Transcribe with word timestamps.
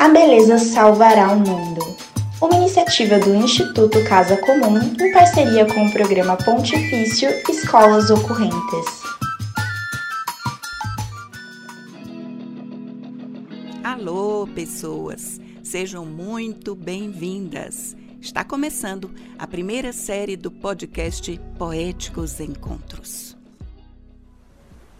A 0.00 0.08
beleza 0.08 0.56
salvará 0.56 1.30
o 1.30 1.38
mundo. 1.38 1.82
Uma 2.40 2.56
iniciativa 2.56 3.18
do 3.18 3.34
Instituto 3.34 4.02
Casa 4.08 4.34
Comum 4.38 4.78
em 4.98 5.12
parceria 5.12 5.66
com 5.66 5.84
o 5.84 5.92
programa 5.92 6.38
Pontifício 6.38 7.28
Escolas 7.46 8.08
Ocorrentes. 8.08 9.02
Alô, 13.84 14.48
pessoas! 14.54 15.38
Sejam 15.62 16.06
muito 16.06 16.74
bem-vindas! 16.74 17.94
Está 18.22 18.42
começando 18.42 19.14
a 19.38 19.46
primeira 19.46 19.92
série 19.92 20.34
do 20.34 20.50
podcast 20.50 21.38
Poéticos 21.58 22.40
Encontros. 22.40 23.36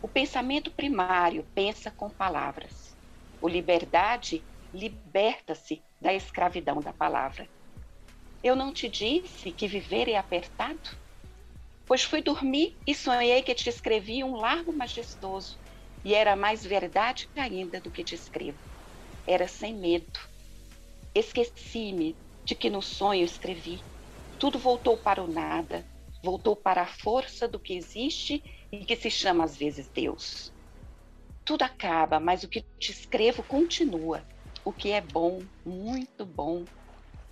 O 0.03 0.09
pensamento 0.09 0.71
primário 0.71 1.43
pensa 1.55 1.91
com 1.91 2.11
palavras. 2.11 2.95
O 3.41 3.49
liberdade 3.49 4.43
liberta-se 4.73 5.83
da 6.01 6.15
escravidão 6.15 6.81
da 6.81 6.93
palavra. 6.93 7.49
Eu 8.43 8.57
não 8.57 8.73
te 8.73 8.89
disse 8.89 9.53
que 9.53 9.69
viver 9.69 10.09
é 10.09 10.17
apertado? 10.17 10.91
Pois 11.87 12.03
fui 12.03 12.23
dormir 12.23 12.79
e 12.87 12.95
sonhei 12.95 13.43
que 13.43 13.55
te 13.55 13.69
escrevi 13.69 14.25
um 14.25 14.37
largo 14.37 14.73
majestoso, 14.73 15.59
e 16.05 16.15
era 16.15 16.35
mais 16.37 16.65
verdade 16.65 17.29
ainda 17.37 17.81
do 17.81 17.91
que 17.91 18.03
te 18.03 18.15
escrevo. 18.15 18.59
Era 19.27 19.47
sem 19.47 19.75
medo. 19.75 20.19
Esqueci-me 21.15 22.17
de 22.45 22.55
que 22.55 22.71
no 22.71 22.81
sonho 22.81 23.25
escrevi. 23.25 23.83
Tudo 24.39 24.59
voltou 24.59 24.97
para 24.97 25.23
o 25.23 25.27
nada, 25.27 25.85
voltou 26.23 26.57
para 26.57 26.83
a 26.83 26.87
força 26.87 27.47
do 27.47 27.61
que 27.61 27.75
existe 27.75 28.43
e 28.73 28.85
que 28.85 28.97
se 28.97 29.11
chama 29.11 29.45
às 29.45 29.57
vezes 29.57 29.91
Deus. 29.91 30.55
Tudo 31.45 31.63
acaba, 31.63 32.19
mas 32.19 32.43
o 32.45 32.49
que 32.49 32.63
te 32.79 32.93
escrevo 32.93 33.43
continua 33.43 34.25
o 34.65 34.73
que 34.73 34.93
é 34.93 35.01
bom, 35.01 35.43
muito 35.65 36.25
bom. 36.25 36.65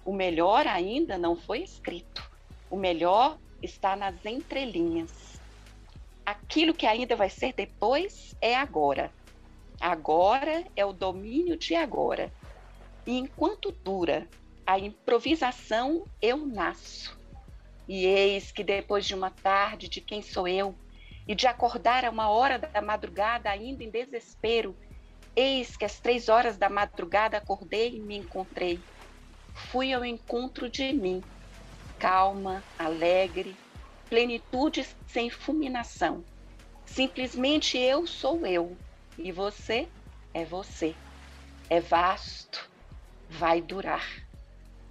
O 0.04 0.12
melhor 0.12 0.66
ainda 0.66 1.18
não 1.18 1.36
foi 1.36 1.62
escrito. 1.62 2.28
O 2.70 2.76
melhor 2.76 3.38
está 3.62 3.94
nas 3.94 4.24
entrelinhas. 4.24 5.40
Aquilo 6.24 6.74
que 6.74 6.86
ainda 6.86 7.16
vai 7.16 7.28
ser 7.28 7.52
depois 7.52 8.34
é 8.40 8.54
agora. 8.54 9.12
Agora 9.80 10.64
é 10.74 10.84
o 10.84 10.92
domínio 10.92 11.56
de 11.56 11.74
agora. 11.74 12.32
E 13.06 13.16
enquanto 13.16 13.72
dura 13.72 14.26
a 14.66 14.78
improvisação, 14.78 16.04
eu 16.20 16.36
nasço. 16.36 17.18
E 17.86 18.04
eis 18.04 18.52
que 18.52 18.62
depois 18.62 19.06
de 19.06 19.14
uma 19.14 19.30
tarde 19.30 19.88
de 19.88 20.00
quem 20.00 20.20
sou 20.20 20.46
eu, 20.46 20.74
e 21.26 21.34
de 21.34 21.46
acordar 21.46 22.06
a 22.06 22.10
uma 22.10 22.30
hora 22.30 22.58
da 22.58 22.80
madrugada 22.80 23.50
ainda 23.50 23.84
em 23.84 23.90
desespero, 23.90 24.74
Eis 25.36 25.76
que 25.76 25.84
às 25.84 26.00
três 26.00 26.28
horas 26.28 26.56
da 26.56 26.68
madrugada 26.68 27.36
acordei 27.36 27.96
e 27.96 28.00
me 28.00 28.16
encontrei. 28.16 28.80
Fui 29.70 29.92
ao 29.92 30.04
encontro 30.04 30.70
de 30.70 30.92
mim, 30.92 31.22
calma, 31.98 32.62
alegre, 32.78 33.56
plenitude 34.08 34.86
sem 35.06 35.28
fulminação. 35.28 36.24
Simplesmente 36.86 37.76
eu 37.76 38.06
sou 38.06 38.46
eu 38.46 38.76
e 39.18 39.30
você 39.30 39.88
é 40.32 40.44
você. 40.44 40.94
É 41.68 41.80
vasto, 41.80 42.70
vai 43.28 43.60
durar. 43.60 44.06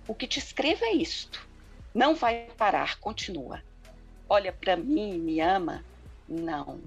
O 0.07 0.13
que 0.13 0.27
te 0.27 0.37
escrevo 0.37 0.85
é 0.85 0.91
isto. 0.91 1.47
Não 1.93 2.13
vai 2.13 2.47
parar, 2.55 2.99
continua. 2.99 3.63
Olha 4.29 4.53
para 4.53 4.75
mim 4.75 5.15
e 5.15 5.17
me 5.17 5.39
ama? 5.39 5.83
Não. 6.29 6.81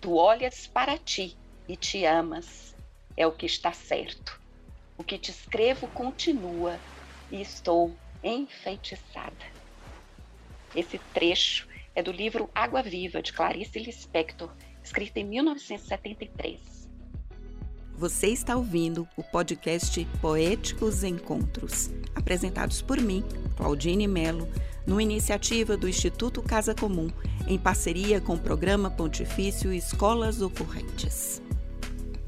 Tu 0.00 0.14
olhas 0.14 0.66
para 0.66 0.98
ti 0.98 1.37
e 1.68 1.76
te 1.76 2.04
amas 2.06 2.74
é 3.16 3.26
o 3.26 3.32
que 3.32 3.46
está 3.46 3.72
certo. 3.72 4.40
O 4.96 5.04
que 5.04 5.18
te 5.18 5.30
escrevo 5.30 5.86
continua 5.88 6.80
e 7.30 7.40
estou 7.40 7.94
enfeitiçada. 8.24 9.58
Esse 10.74 10.98
trecho 11.12 11.68
é 11.94 12.02
do 12.02 12.10
livro 12.10 12.48
Água 12.54 12.82
Viva, 12.82 13.20
de 13.20 13.32
Clarice 13.32 13.78
Lispector, 13.78 14.50
escrito 14.82 15.18
em 15.18 15.24
1973. 15.24 16.88
Você 17.96 18.28
está 18.28 18.56
ouvindo 18.56 19.08
o 19.16 19.24
podcast 19.24 20.04
Poéticos 20.20 21.02
Encontros, 21.02 21.90
apresentados 22.14 22.80
por 22.80 23.00
mim, 23.00 23.24
Claudine 23.56 24.06
Melo, 24.06 24.48
numa 24.86 25.02
iniciativa 25.02 25.76
do 25.76 25.88
Instituto 25.88 26.40
Casa 26.40 26.74
Comum, 26.74 27.10
em 27.48 27.58
parceria 27.58 28.20
com 28.20 28.34
o 28.34 28.38
Programa 28.38 28.88
Pontifício 28.88 29.72
Escolas 29.72 30.40
Ocorrentes 30.40 31.42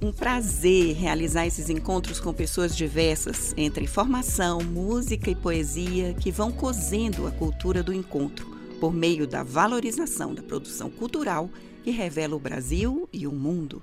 um 0.03 0.12
prazer 0.12 0.94
realizar 0.94 1.47
esses 1.47 1.69
encontros 1.69 2.19
com 2.19 2.33
pessoas 2.33 2.75
diversas, 2.75 3.53
entre 3.56 3.84
informação, 3.84 4.61
música 4.61 5.31
e 5.31 5.34
poesia, 5.34 6.15
que 6.15 6.31
vão 6.31 6.50
cozendo 6.50 7.27
a 7.27 7.31
cultura 7.31 7.83
do 7.83 7.93
encontro, 7.93 8.47
por 8.81 8.94
meio 8.94 9.27
da 9.27 9.43
valorização 9.43 10.34
da 10.34 10.43
produção 10.43 10.91
cultural 10.91 11.50
que 11.84 11.91
revela 11.91 12.34
o 12.34 12.41
Brasil 12.41 13.09
e 13.12 13.27
o 13.27 13.33
mundo. 13.33 13.83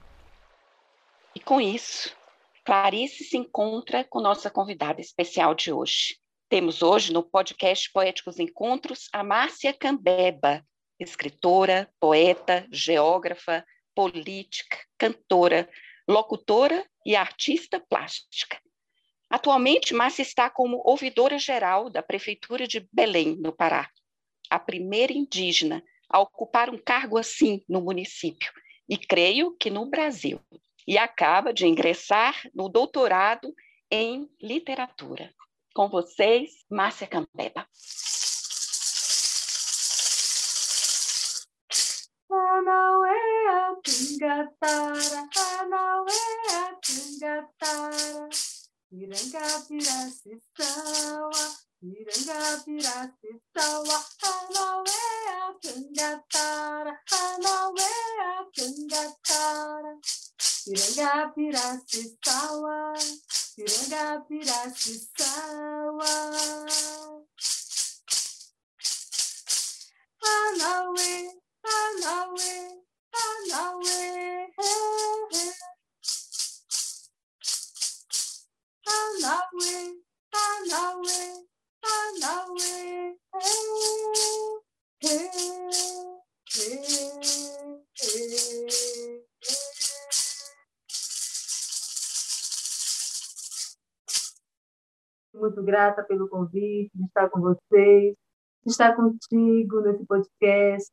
E 1.36 1.40
com 1.40 1.62
isso, 1.62 2.16
Clarice 2.66 3.24
se 3.24 3.38
encontra 3.38 4.04
com 4.04 4.20
nossa 4.20 4.50
convidada 4.50 5.00
especial 5.00 5.54
de 5.54 5.72
hoje. 5.72 6.18
Temos 6.50 6.82
hoje 6.82 7.14
no 7.14 7.22
podcast 7.22 7.92
Poéticos 7.92 8.40
Encontros 8.40 9.08
a 9.14 9.24
Márcia 9.24 9.72
Cambeba, 9.72 10.66
escritora, 11.00 11.88
poeta, 12.00 12.66
geógrafa, 12.72 13.64
política, 13.94 14.78
cantora, 14.98 15.70
locutora 16.08 16.86
e 17.06 17.16
artista 17.16 17.80
plástica. 17.80 18.60
Atualmente, 19.30 19.94
Márcia 19.94 20.22
está 20.22 20.50
como 20.50 20.82
ouvidora 20.86 21.38
geral 21.38 21.90
da 21.90 22.02
Prefeitura 22.02 22.66
de 22.66 22.88
Belém, 22.92 23.36
no 23.36 23.52
Pará, 23.52 23.90
a 24.50 24.58
primeira 24.58 25.12
indígena 25.12 25.84
a 26.10 26.20
ocupar 26.20 26.70
um 26.70 26.78
cargo 26.78 27.18
assim 27.18 27.62
no 27.68 27.82
município, 27.82 28.52
e 28.88 28.98
creio 28.98 29.56
que 29.58 29.70
no 29.70 29.90
Brasil, 29.90 30.40
e 30.88 30.98
acaba 30.98 31.54
de 31.54 31.68
ingressar 31.68 32.42
no 32.56 32.70
doutorado 32.70 33.54
em 33.92 34.30
literatura. 34.42 35.34
Com 35.76 35.90
vocês, 35.90 36.64
Márcia 36.70 37.06
Campeba. 37.06 37.68
Tungatara, 43.88 45.22
Hanawe, 45.36 46.20
Tungatara. 46.84 48.28
Irangapira 48.92 49.98
sisawa, 50.20 51.44
Irangapira 51.82 52.96
sisawa, 53.22 53.98
Hanawe, 54.22 55.00
Tungatara, 55.64 56.94
Hanawe, 57.12 57.90
Tungatara. 58.56 59.94
Irangapira 60.68 61.66
sisawa, 61.88 62.76
Irangapira 63.58 64.60
sisawa. 64.76 66.12
Hanawe, 70.24 71.10
Hanawe. 71.64 72.54
Irangapiracisawa, 73.14 73.78
Irangapiracisawa. 78.86 81.48
Anauea 81.84 83.16
muito 95.34 95.64
grata 95.64 96.04
pelo 96.04 96.28
convite 96.30 96.92
de 96.94 97.06
estar 97.06 97.30
com 97.30 97.40
vocês, 97.40 98.16
de 98.66 98.72
estar 98.72 98.96
contigo 98.96 99.82
nesse 99.82 100.06
podcast. 100.06 100.92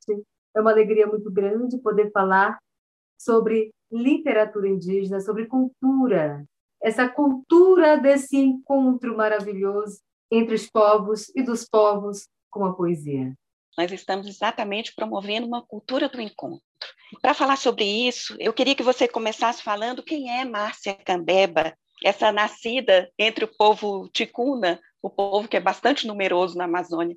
É 0.55 0.61
uma 0.61 0.71
alegria 0.71 1.07
muito 1.07 1.31
grande 1.31 1.79
poder 1.79 2.11
falar 2.13 2.59
sobre 3.19 3.73
literatura 3.91 4.69
indígena, 4.69 5.21
sobre 5.21 5.47
cultura, 5.47 6.45
essa 6.85 7.09
cultura 7.09 7.97
desse 7.97 8.37
encontro 8.37 9.17
maravilhoso 9.17 10.01
entre 10.31 10.55
os 10.55 10.69
povos 10.69 11.31
e 11.35 11.43
dos 11.43 11.65
povos 11.67 12.29
com 12.51 12.65
a 12.67 12.75
poesia. 12.75 13.33
Nós 13.77 13.91
estamos 13.91 14.27
exatamente 14.27 14.95
promovendo 14.95 15.47
uma 15.47 15.65
cultura 15.65 16.09
do 16.09 16.21
encontro. 16.21 16.63
Para 17.23 17.33
falar 17.33 17.57
sobre 17.57 17.85
isso, 17.85 18.37
eu 18.39 18.53
queria 18.53 18.75
que 18.75 18.83
você 18.83 19.09
começasse 19.09 19.63
falando 19.63 20.03
quem 20.03 20.31
é 20.31 20.45
Márcia 20.45 20.95
Cambeba, 20.95 21.75
essa 22.05 22.31
nascida 22.31 23.11
entre 23.19 23.47
o 23.47 23.57
povo 23.57 24.09
ticuna, 24.11 24.79
o 25.03 25.09
povo 25.09 25.49
que 25.49 25.57
é 25.57 25.61
bastante 25.61 26.07
numeroso 26.07 26.57
na 26.57 26.65
Amazônia. 26.65 27.17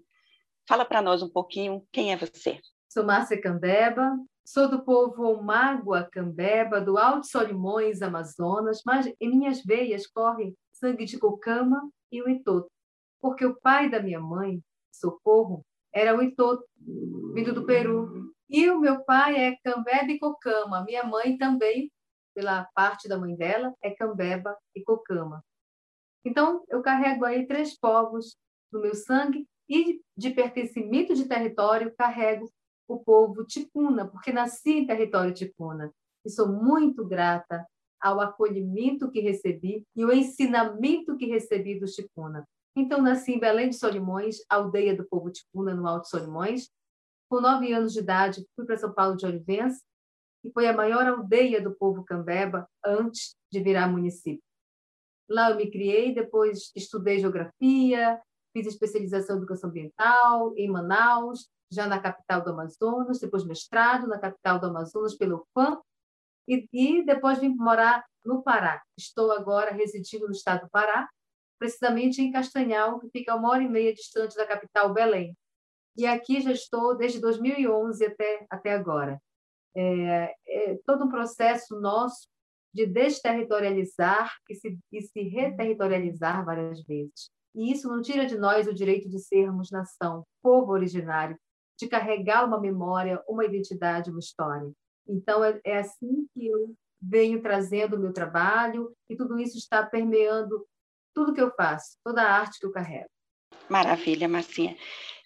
Fala 0.67 0.85
para 0.85 1.01
nós 1.01 1.21
um 1.21 1.29
pouquinho 1.29 1.85
quem 1.91 2.13
é 2.13 2.17
você. 2.17 2.59
Sou 2.97 3.05
Márcia 3.05 3.39
Cambeba, 3.39 4.17
sou 4.43 4.67
do 4.67 4.83
povo 4.83 5.39
Mágua 5.39 6.09
Cambeba, 6.11 6.81
do 6.81 6.97
Alto 6.97 7.27
Solimões, 7.27 8.01
Amazonas, 8.01 8.81
mas 8.83 9.05
em 9.21 9.29
minhas 9.29 9.63
veias 9.63 10.07
corre 10.07 10.55
sangue 10.71 11.05
de 11.05 11.19
Cocama 11.19 11.87
e 12.11 12.23
o 12.23 12.27
Itoto, 12.27 12.67
porque 13.21 13.45
o 13.45 13.55
pai 13.61 13.87
da 13.87 14.01
minha 14.01 14.19
mãe, 14.19 14.63
Socorro, 14.91 15.63
era 15.93 16.17
o 16.17 16.23
Itoto, 16.23 16.65
vindo 17.35 17.53
do 17.53 17.67
Peru. 17.67 18.33
E 18.49 18.67
o 18.67 18.79
meu 18.79 19.03
pai 19.03 19.35
é 19.35 19.55
Cambeba 19.63 20.11
e 20.11 20.17
Cocama. 20.17 20.83
Minha 20.83 21.03
mãe 21.03 21.37
também, 21.37 21.91
pela 22.33 22.67
parte 22.73 23.07
da 23.07 23.19
mãe 23.19 23.35
dela, 23.35 23.75
é 23.79 23.91
Cambeba 23.91 24.57
e 24.73 24.83
Cocama. 24.83 25.45
Então, 26.25 26.65
eu 26.67 26.81
carrego 26.81 27.25
aí 27.25 27.45
três 27.45 27.77
povos 27.77 28.35
no 28.73 28.81
meu 28.81 28.95
sangue 28.95 29.47
e 29.69 30.01
de 30.17 30.31
pertencimento 30.31 31.13
de 31.13 31.27
território 31.27 31.93
carrego 31.95 32.51
o 32.87 32.99
povo 32.99 33.43
ticuna, 33.45 34.07
porque 34.07 34.31
nasci 34.31 34.79
em 34.79 34.87
território 34.87 35.33
ticuna. 35.33 35.91
E 36.25 36.29
sou 36.29 36.47
muito 36.47 37.05
grata 37.05 37.65
ao 37.99 38.19
acolhimento 38.19 39.09
que 39.09 39.19
recebi 39.19 39.83
e 39.95 40.05
o 40.05 40.11
ensinamento 40.11 41.17
que 41.17 41.25
recebi 41.25 41.79
do 41.79 41.85
ticuna. 41.85 42.47
Então, 42.75 43.01
nasci 43.01 43.33
em 43.33 43.39
Belém 43.39 43.69
de 43.69 43.75
Solimões, 43.75 44.37
aldeia 44.49 44.95
do 44.95 45.03
povo 45.07 45.31
ticuna, 45.31 45.73
no 45.73 45.87
Alto 45.87 46.07
Solimões. 46.07 46.69
Com 47.29 47.41
nove 47.41 47.73
anos 47.73 47.93
de 47.93 47.99
idade, 47.99 48.45
fui 48.55 48.65
para 48.65 48.77
São 48.77 48.93
Paulo 48.93 49.17
de 49.17 49.25
Olivença, 49.25 49.81
e 50.43 50.51
foi 50.51 50.67
a 50.67 50.73
maior 50.73 51.05
aldeia 51.05 51.61
do 51.61 51.75
povo 51.75 52.03
cambeba 52.03 52.69
antes 52.85 53.35
de 53.51 53.59
virar 53.59 53.87
município. 53.87 54.43
Lá 55.29 55.49
eu 55.49 55.57
me 55.57 55.69
criei, 55.69 56.13
depois 56.13 56.71
estudei 56.75 57.19
geografia, 57.19 58.21
fiz 58.53 58.67
especialização 58.67 59.35
em 59.35 59.39
educação 59.39 59.69
ambiental 59.69 60.53
em 60.55 60.69
Manaus, 60.69 61.49
já 61.71 61.87
na 61.87 61.99
capital 61.99 62.43
do 62.43 62.51
Amazonas, 62.51 63.19
depois 63.19 63.45
mestrado 63.45 64.07
na 64.07 64.19
capital 64.19 64.59
do 64.59 64.67
Amazonas 64.67 65.15
pelo 65.15 65.45
FAM, 65.53 65.79
e, 66.47 66.67
e 66.71 67.05
depois 67.05 67.39
vim 67.39 67.49
morar 67.49 68.05
no 68.23 68.41
Pará. 68.41 68.81
Estou 68.97 69.31
agora 69.31 69.71
residindo 69.71 70.25
no 70.25 70.31
estado 70.31 70.61
do 70.61 70.69
Pará, 70.69 71.07
precisamente 71.59 72.21
em 72.21 72.31
Castanhal, 72.31 72.99
que 72.99 73.09
fica 73.09 73.35
uma 73.35 73.49
hora 73.49 73.63
e 73.63 73.69
meia 73.69 73.93
distante 73.93 74.35
da 74.35 74.45
capital 74.45 74.93
Belém. 74.93 75.35
E 75.95 76.05
aqui 76.05 76.39
já 76.41 76.51
estou 76.51 76.95
desde 76.95 77.19
2011 77.19 78.05
até, 78.05 78.45
até 78.49 78.73
agora. 78.73 79.19
É, 79.75 80.33
é 80.47 80.77
todo 80.85 81.05
um 81.05 81.09
processo 81.09 81.79
nosso 81.79 82.27
de 82.73 82.85
desterritorializar 82.85 84.35
e 84.49 84.55
se, 84.55 84.77
e 84.91 85.01
se 85.01 85.21
reterritorializar 85.23 86.45
várias 86.45 86.83
vezes. 86.83 87.31
E 87.55 87.71
isso 87.71 87.87
não 87.87 88.01
tira 88.01 88.25
de 88.27 88.37
nós 88.37 88.67
o 88.67 88.73
direito 88.73 89.09
de 89.09 89.19
sermos 89.19 89.71
nação, 89.71 90.23
povo 90.43 90.71
originário, 90.71 91.35
de 91.77 91.87
carregar 91.87 92.45
uma 92.45 92.59
memória, 92.59 93.21
uma 93.27 93.45
identidade, 93.45 94.09
uma 94.09 94.19
história. 94.19 94.71
Então, 95.07 95.43
é, 95.43 95.59
é 95.63 95.77
assim 95.77 96.27
que 96.33 96.47
eu 96.47 96.75
venho 97.01 97.41
trazendo 97.41 97.95
o 97.95 97.99
meu 97.99 98.11
trabalho 98.11 98.91
e 99.09 99.15
tudo 99.15 99.39
isso 99.39 99.57
está 99.57 99.85
permeando 99.85 100.65
tudo 101.13 101.33
que 101.33 101.41
eu 101.41 101.51
faço, 101.55 101.97
toda 102.03 102.21
a 102.21 102.31
arte 102.31 102.59
que 102.59 102.65
eu 102.65 102.71
carrego. 102.71 103.09
Maravilha, 103.69 104.27
Marcinha. 104.27 104.75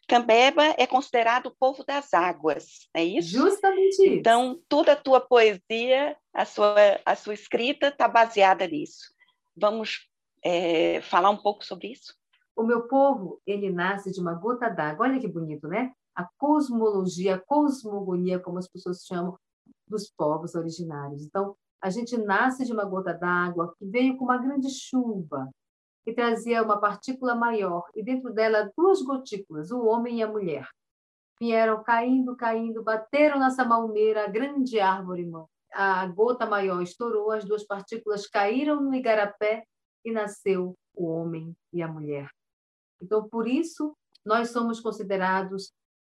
Cambeba 0.08 0.64
é 0.78 0.86
considerado 0.86 1.48
o 1.48 1.56
povo 1.58 1.86
das 1.86 2.14
águas, 2.14 2.90
é 2.94 3.04
isso? 3.04 3.30
Justamente 3.30 3.94
isso. 3.94 4.04
Então, 4.04 4.62
toda 4.68 4.94
a 4.94 4.96
tua 4.96 5.22
poesia, 5.22 6.18
a 6.34 6.44
sua, 6.44 6.76
a 7.06 7.16
sua 7.16 7.34
escrita 7.34 7.88
está 7.88 8.08
baseada 8.08 8.68
nisso. 8.68 9.14
Vamos 9.56 10.10
é, 10.44 11.00
falar 11.02 11.30
um 11.30 11.38
pouco 11.38 11.64
sobre 11.64 11.92
isso? 11.92 12.14
O 12.56 12.64
meu 12.64 12.88
povo, 12.88 13.42
ele 13.48 13.72
nasce 13.72 14.12
de 14.12 14.20
uma 14.20 14.34
gota 14.34 14.70
d'água. 14.70 15.08
Olha 15.08 15.20
que 15.20 15.28
bonito, 15.28 15.68
né? 15.68 15.94
A 16.22 16.30
cosmologia, 16.38 17.36
a 17.36 17.40
cosmogonia, 17.40 18.40
como 18.40 18.60
as 18.60 18.68
pessoas 18.68 19.04
chamam, 19.04 19.38
dos 19.88 20.10
povos 20.10 20.56
originários. 20.56 21.24
Então, 21.24 21.56
a 21.82 21.90
gente 21.90 22.16
nasce 22.16 22.64
de 22.64 22.72
uma 22.72 22.86
gota 22.86 23.14
d'água 23.14 23.74
que 23.78 23.86
veio 23.86 24.16
com 24.16 24.26
uma 24.26 24.38
grande 24.38 24.70
chuva, 24.70 25.50
que 26.04 26.14
trazia 26.14 26.64
uma 26.64 26.80
partícula 26.80 27.36
maior, 27.36 27.90
e 27.96 28.04
dentro 28.04 28.32
dela 28.34 28.72
duas 28.78 29.02
gotículas, 29.02 29.72
o 29.72 29.86
homem 29.86 30.20
e 30.20 30.24
a 30.24 30.32
mulher. 30.32 30.68
Vieram 31.40 31.84
caindo, 31.84 32.36
caindo, 32.36 32.84
bateram 32.84 33.40
nessa 33.40 33.66
malmeira, 33.66 34.26
a 34.26 34.28
grande 34.28 34.80
árvore, 34.80 35.30
a 35.74 36.06
gota 36.08 36.46
maior 36.46 36.82
estourou, 36.82 37.32
as 37.32 37.46
duas 37.46 37.64
partículas 37.66 38.28
caíram 38.28 38.80
no 38.80 38.94
igarapé 38.94 39.64
e 40.06 40.12
nasceu 40.12 40.76
o 40.94 41.08
homem 41.08 41.56
e 41.74 41.82
a 41.82 41.88
mulher. 41.88 42.30
Então, 43.02 43.28
por 43.28 43.48
isso, 43.48 43.96
nós 44.24 44.52
somos 44.52 44.80
considerados 44.80 45.72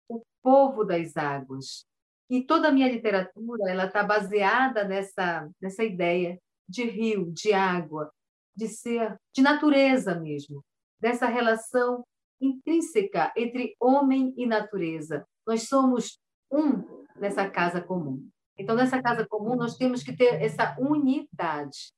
o 0.08 0.22
povo 0.42 0.84
das 0.84 1.16
águas. 1.16 1.86
E 2.30 2.42
toda 2.42 2.68
a 2.68 2.72
minha 2.72 2.90
literatura 2.90 3.70
ela 3.70 3.86
está 3.86 4.02
baseada 4.02 4.84
nessa, 4.84 5.48
nessa 5.60 5.84
ideia 5.84 6.38
de 6.68 6.84
rio, 6.84 7.30
de 7.30 7.52
água, 7.52 8.10
de 8.56 8.68
ser, 8.68 9.16
de 9.34 9.42
natureza 9.42 10.14
mesmo, 10.14 10.64
dessa 11.00 11.26
relação 11.26 12.04
intrínseca 12.40 13.32
entre 13.36 13.76
homem 13.78 14.34
e 14.36 14.46
natureza. 14.46 15.26
Nós 15.46 15.68
somos 15.68 16.18
um 16.50 17.04
nessa 17.16 17.48
casa 17.48 17.80
comum. 17.80 18.28
Então, 18.58 18.76
nessa 18.76 19.02
casa 19.02 19.26
comum, 19.26 19.56
nós 19.56 19.76
temos 19.76 20.02
que 20.02 20.14
ter 20.14 20.42
essa 20.42 20.76
unidade. 20.78 21.92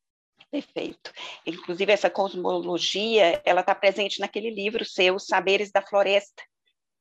Perfeito. 0.50 1.12
Inclusive, 1.44 1.92
essa 1.92 2.08
cosmologia, 2.08 3.42
ela 3.44 3.60
está 3.60 3.74
presente 3.74 4.20
naquele 4.20 4.50
livro 4.50 4.84
seu, 4.84 5.18
Saberes 5.18 5.72
da 5.72 5.82
Floresta, 5.82 6.42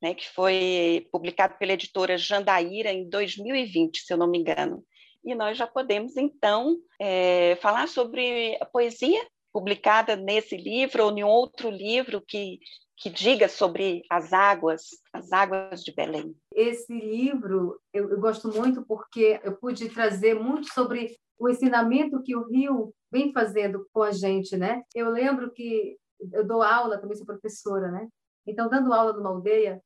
né, 0.03 0.13
que 0.13 0.29
foi 0.33 1.07
publicado 1.13 1.57
pela 1.57 1.71
editora 1.71 2.17
Jandaíra 2.17 2.91
em 2.91 3.07
2020, 3.07 4.01
se 4.01 4.13
eu 4.13 4.17
não 4.17 4.27
me 4.27 4.37
engano. 4.37 4.83
E 5.23 5.33
nós 5.33 5.57
já 5.57 5.65
podemos, 5.65 6.17
então, 6.17 6.75
é, 6.99 7.55
falar 7.61 7.87
sobre 7.87 8.57
a 8.59 8.65
poesia 8.65 9.25
publicada 9.53 10.17
nesse 10.17 10.57
livro 10.57 11.05
ou 11.05 11.17
em 11.17 11.23
outro 11.23 11.69
livro 11.69 12.21
que, 12.27 12.59
que 12.97 13.09
diga 13.09 13.47
sobre 13.47 14.03
as 14.09 14.33
águas, 14.33 14.81
as 15.13 15.31
águas 15.31 15.81
de 15.81 15.93
Belém. 15.93 16.35
Esse 16.53 16.93
livro 16.93 17.79
eu, 17.93 18.09
eu 18.09 18.19
gosto 18.19 18.49
muito 18.49 18.85
porque 18.85 19.39
eu 19.41 19.55
pude 19.55 19.87
trazer 19.87 20.33
muito 20.33 20.67
sobre 20.73 21.15
o 21.39 21.47
ensinamento 21.47 22.21
que 22.21 22.35
o 22.35 22.45
Rio 22.49 22.93
vem 23.09 23.31
fazendo 23.31 23.87
com 23.93 24.01
a 24.01 24.11
gente, 24.11 24.57
né? 24.57 24.81
Eu 24.93 25.09
lembro 25.09 25.53
que 25.53 25.95
eu 26.33 26.45
dou 26.45 26.61
aula, 26.61 26.97
também 26.97 27.15
sou 27.15 27.25
professora, 27.25 27.89
né? 27.89 28.09
Então, 28.45 28.69
dando 28.69 28.93
aula 28.93 29.13
numa 29.13 29.29
aldeia, 29.29 29.81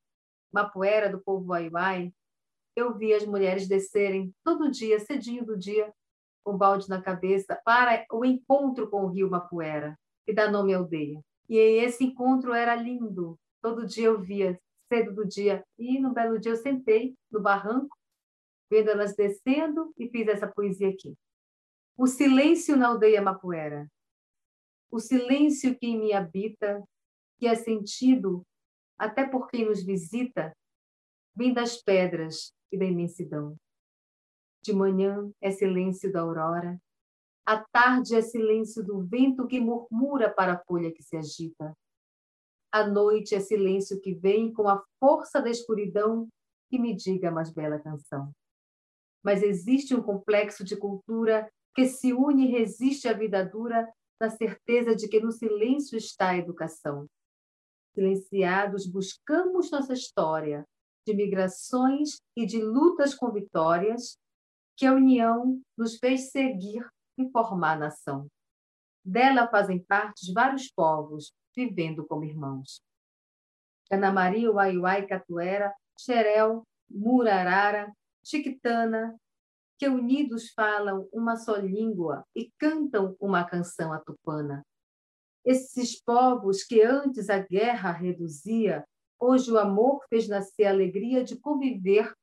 Mapuera, 0.52 1.10
do 1.10 1.20
povo 1.20 1.48
Waiwai, 1.48 2.12
eu 2.76 2.96
vi 2.96 3.14
as 3.14 3.26
mulheres 3.26 3.68
descerem 3.68 4.34
todo 4.44 4.70
dia, 4.70 5.00
cedinho 5.00 5.46
do 5.46 5.58
dia, 5.58 5.92
com 6.44 6.54
um 6.54 6.58
balde 6.58 6.88
na 6.88 7.02
cabeça, 7.02 7.60
para 7.66 8.06
o 8.12 8.24
encontro 8.24 8.90
com 8.90 9.04
o 9.04 9.08
rio 9.08 9.30
Mapuera, 9.30 9.98
que 10.26 10.34
dá 10.34 10.50
nome 10.50 10.74
à 10.74 10.78
aldeia. 10.78 11.20
E 11.50 11.58
esse 11.58 12.04
encontro 12.04 12.54
era 12.54 12.76
lindo. 12.76 13.38
Todo 13.62 13.86
dia 13.86 14.08
eu 14.08 14.22
via, 14.22 14.60
cedo 14.88 15.14
do 15.14 15.26
dia. 15.26 15.66
E 15.78 16.00
no 16.00 16.14
belo 16.14 16.40
dia 16.40 16.52
eu 16.52 16.58
sentei 16.58 17.16
no 17.32 17.42
barranco, 17.42 17.98
vendo 18.70 18.90
elas 18.90 19.16
descendo 19.16 19.92
e 19.98 20.10
fiz 20.10 20.28
essa 20.28 20.48
poesia 20.48 20.90
aqui. 20.90 21.16
O 21.98 22.06
silêncio 22.06 22.76
na 22.76 22.90
aldeia 22.90 23.22
Mapuera. 23.22 23.88
O 24.92 25.00
silêncio 25.00 25.78
que 25.78 25.88
em 25.88 26.00
mim 26.00 26.14
habita, 26.14 26.84
que 27.40 27.48
é 27.48 27.56
sentido 27.56 28.46
até 28.98 29.28
por 29.28 29.48
quem 29.48 29.66
nos 29.66 29.84
visita, 29.84 30.56
vem 31.36 31.54
das 31.54 31.82
pedras 31.82 32.54
e 32.72 32.78
da 32.78 32.86
imensidão. 32.86 33.56
De 34.64 34.74
manhã 34.74 35.32
é 35.40 35.52
silêncio 35.52 36.12
da 36.12 36.22
aurora, 36.22 36.80
à 37.46 37.64
tarde 37.72 38.16
é 38.16 38.22
silêncio 38.22 38.84
do 38.84 39.00
vento 39.06 39.48
que 39.48 39.60
murmura 39.60 40.30
para 40.30 40.54
a 40.54 40.64
folha 40.66 40.92
que 40.92 41.04
se 41.04 41.16
agita. 41.16 41.74
À 42.72 42.86
noite 42.86 43.34
é 43.34 43.40
silêncio 43.40 44.02
que 44.02 44.14
vem 44.14 44.52
com 44.52 44.68
a 44.68 44.84
força 45.00 45.42
da 45.42 45.50
escuridão 45.50 46.28
que 46.70 46.78
me 46.78 46.94
diga 46.94 47.30
a 47.30 47.32
mais 47.32 47.50
bela 47.50 47.80
canção. 47.80 48.32
Mas 49.24 49.42
existe 49.42 49.96
um 49.96 50.02
complexo 50.02 50.64
de 50.64 50.76
cultura 50.76 51.50
que 51.74 51.88
se 51.88 52.12
une 52.12 52.48
e 52.48 52.52
resiste 52.52 53.08
à 53.08 53.14
vida 53.14 53.46
dura 53.46 53.88
na 54.20 54.30
certeza 54.30 54.96
de 54.96 55.08
que 55.08 55.22
no 55.22 55.32
silêncio 55.32 55.98
está 55.98 56.32
a 56.32 56.38
educação. 56.38 57.08
Silenciados, 57.98 58.86
buscamos 58.86 59.72
nossa 59.72 59.94
história 59.94 60.64
de 61.04 61.16
migrações 61.16 62.22
e 62.36 62.46
de 62.46 62.62
lutas 62.62 63.16
com 63.16 63.32
vitórias 63.32 64.20
que 64.78 64.86
a 64.86 64.94
união 64.94 65.60
nos 65.76 65.98
fez 65.98 66.30
seguir 66.30 66.88
e 67.18 67.28
formar 67.32 67.72
a 67.72 67.80
nação. 67.80 68.28
Dela 69.04 69.48
fazem 69.48 69.84
parte 69.84 70.32
vários 70.32 70.72
povos, 70.72 71.34
vivendo 71.56 72.06
como 72.06 72.24
irmãos. 72.24 72.84
Ana 73.92 74.12
Maria, 74.12 74.52
Uaiuai, 74.52 75.08
Catuera, 75.08 75.74
Xerel, 76.00 76.62
Murarara, 76.88 77.92
Chiquitana, 78.24 79.18
que 79.80 79.88
unidos 79.88 80.52
falam 80.52 81.10
uma 81.12 81.36
só 81.36 81.56
língua 81.56 82.24
e 82.36 82.52
cantam 82.60 83.18
uma 83.20 83.44
canção 83.44 83.92
atupana. 83.92 84.64
Esses 85.48 85.98
povos 86.04 86.62
que 86.62 86.82
antes 86.82 87.30
a 87.30 87.40
guerra 87.40 87.94
reduzia, 87.94 88.86
hoje 89.18 89.50
o 89.50 89.58
amor 89.58 90.04
fez 90.10 90.28
nascer 90.28 90.66
a 90.66 90.72
alegria 90.72 91.24
de 91.24 91.40
conviver 91.40 92.14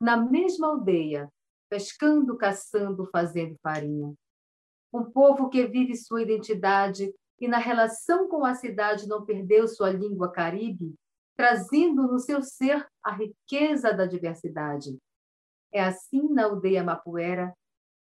na 0.00 0.16
mesma 0.16 0.66
aldeia, 0.66 1.28
pescando, 1.70 2.36
caçando, 2.36 3.08
fazendo 3.12 3.56
farinha. 3.62 4.12
Um 4.92 5.04
povo 5.04 5.48
que 5.48 5.64
vive 5.64 5.94
sua 5.94 6.22
identidade 6.22 7.14
e 7.38 7.46
na 7.46 7.58
relação 7.58 8.28
com 8.28 8.44
a 8.44 8.52
cidade 8.56 9.06
não 9.06 9.24
perdeu 9.24 9.68
sua 9.68 9.92
língua 9.92 10.32
caribe, 10.32 10.92
trazendo 11.36 12.08
no 12.08 12.18
seu 12.18 12.42
ser 12.42 12.84
a 13.00 13.12
riqueza 13.12 13.92
da 13.92 14.06
diversidade. 14.06 14.98
É 15.72 15.84
assim 15.84 16.28
na 16.28 16.46
aldeia 16.46 16.82
Mapuera, 16.82 17.54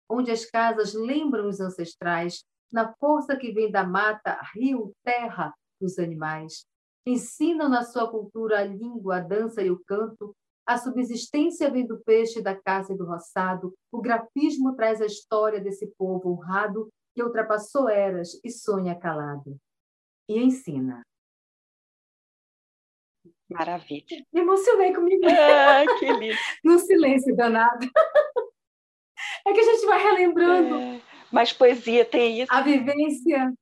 onde 0.08 0.30
as 0.30 0.46
casas 0.46 0.94
lembram 0.94 1.50
os 1.50 1.60
ancestrais, 1.60 2.46
na 2.74 2.92
força 2.94 3.36
que 3.36 3.52
vem 3.52 3.70
da 3.70 3.84
mata, 3.84 4.36
rio, 4.52 4.92
terra, 5.04 5.54
dos 5.80 5.96
animais. 5.96 6.66
Ensinam 7.06 7.68
na 7.68 7.84
sua 7.84 8.10
cultura 8.10 8.58
a 8.58 8.64
língua, 8.64 9.18
a 9.18 9.20
dança 9.20 9.62
e 9.62 9.70
o 9.70 9.80
canto, 9.84 10.34
a 10.66 10.76
subsistência 10.76 11.70
vem 11.70 11.86
do 11.86 12.02
peixe, 12.02 12.42
da 12.42 12.56
caça 12.60 12.92
e 12.92 12.96
do 12.96 13.06
roçado, 13.06 13.72
o 13.92 14.00
grafismo 14.00 14.74
traz 14.74 15.00
a 15.00 15.06
história 15.06 15.60
desse 15.60 15.86
povo 15.96 16.30
honrado 16.30 16.88
que 17.14 17.22
ultrapassou 17.22 17.88
eras 17.88 18.40
e 18.42 18.50
sonha 18.50 18.98
calado. 18.98 19.56
E 20.28 20.42
ensina. 20.42 21.02
Maravilha. 23.48 24.26
Me 24.32 24.40
emocionei 24.40 24.92
comigo. 24.92 25.22
Ah, 25.30 25.84
que 25.98 26.12
lindo. 26.12 26.36
no 26.64 26.78
silêncio 26.80 27.36
danado. 27.36 27.86
É 29.46 29.52
que 29.52 29.60
a 29.60 29.62
gente 29.62 29.86
vai 29.86 30.02
relembrando. 30.02 30.74
É, 30.76 31.02
mas 31.34 31.52
poesia 31.52 32.04
tem 32.04 32.40
isso. 32.42 32.52
A 32.52 32.60
vivência. 32.60 33.52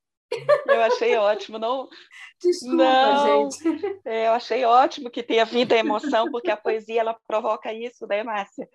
Eu 0.67 0.83
achei 0.83 1.17
ótimo. 1.17 1.59
Não, 1.59 1.89
Desculpa, 2.41 2.77
não, 2.77 3.51
gente. 3.51 4.01
É, 4.05 4.29
eu 4.29 4.33
achei 4.33 4.65
ótimo 4.65 5.11
que 5.11 5.23
tenha 5.23 5.45
vindo 5.45 5.73
a 5.73 5.79
emoção, 5.79 6.31
porque 6.31 6.51
a 6.51 6.57
poesia 6.57 7.01
ela 7.01 7.17
provoca 7.27 7.73
isso, 7.73 8.07
né, 8.07 8.23
Márcia? 8.23 8.69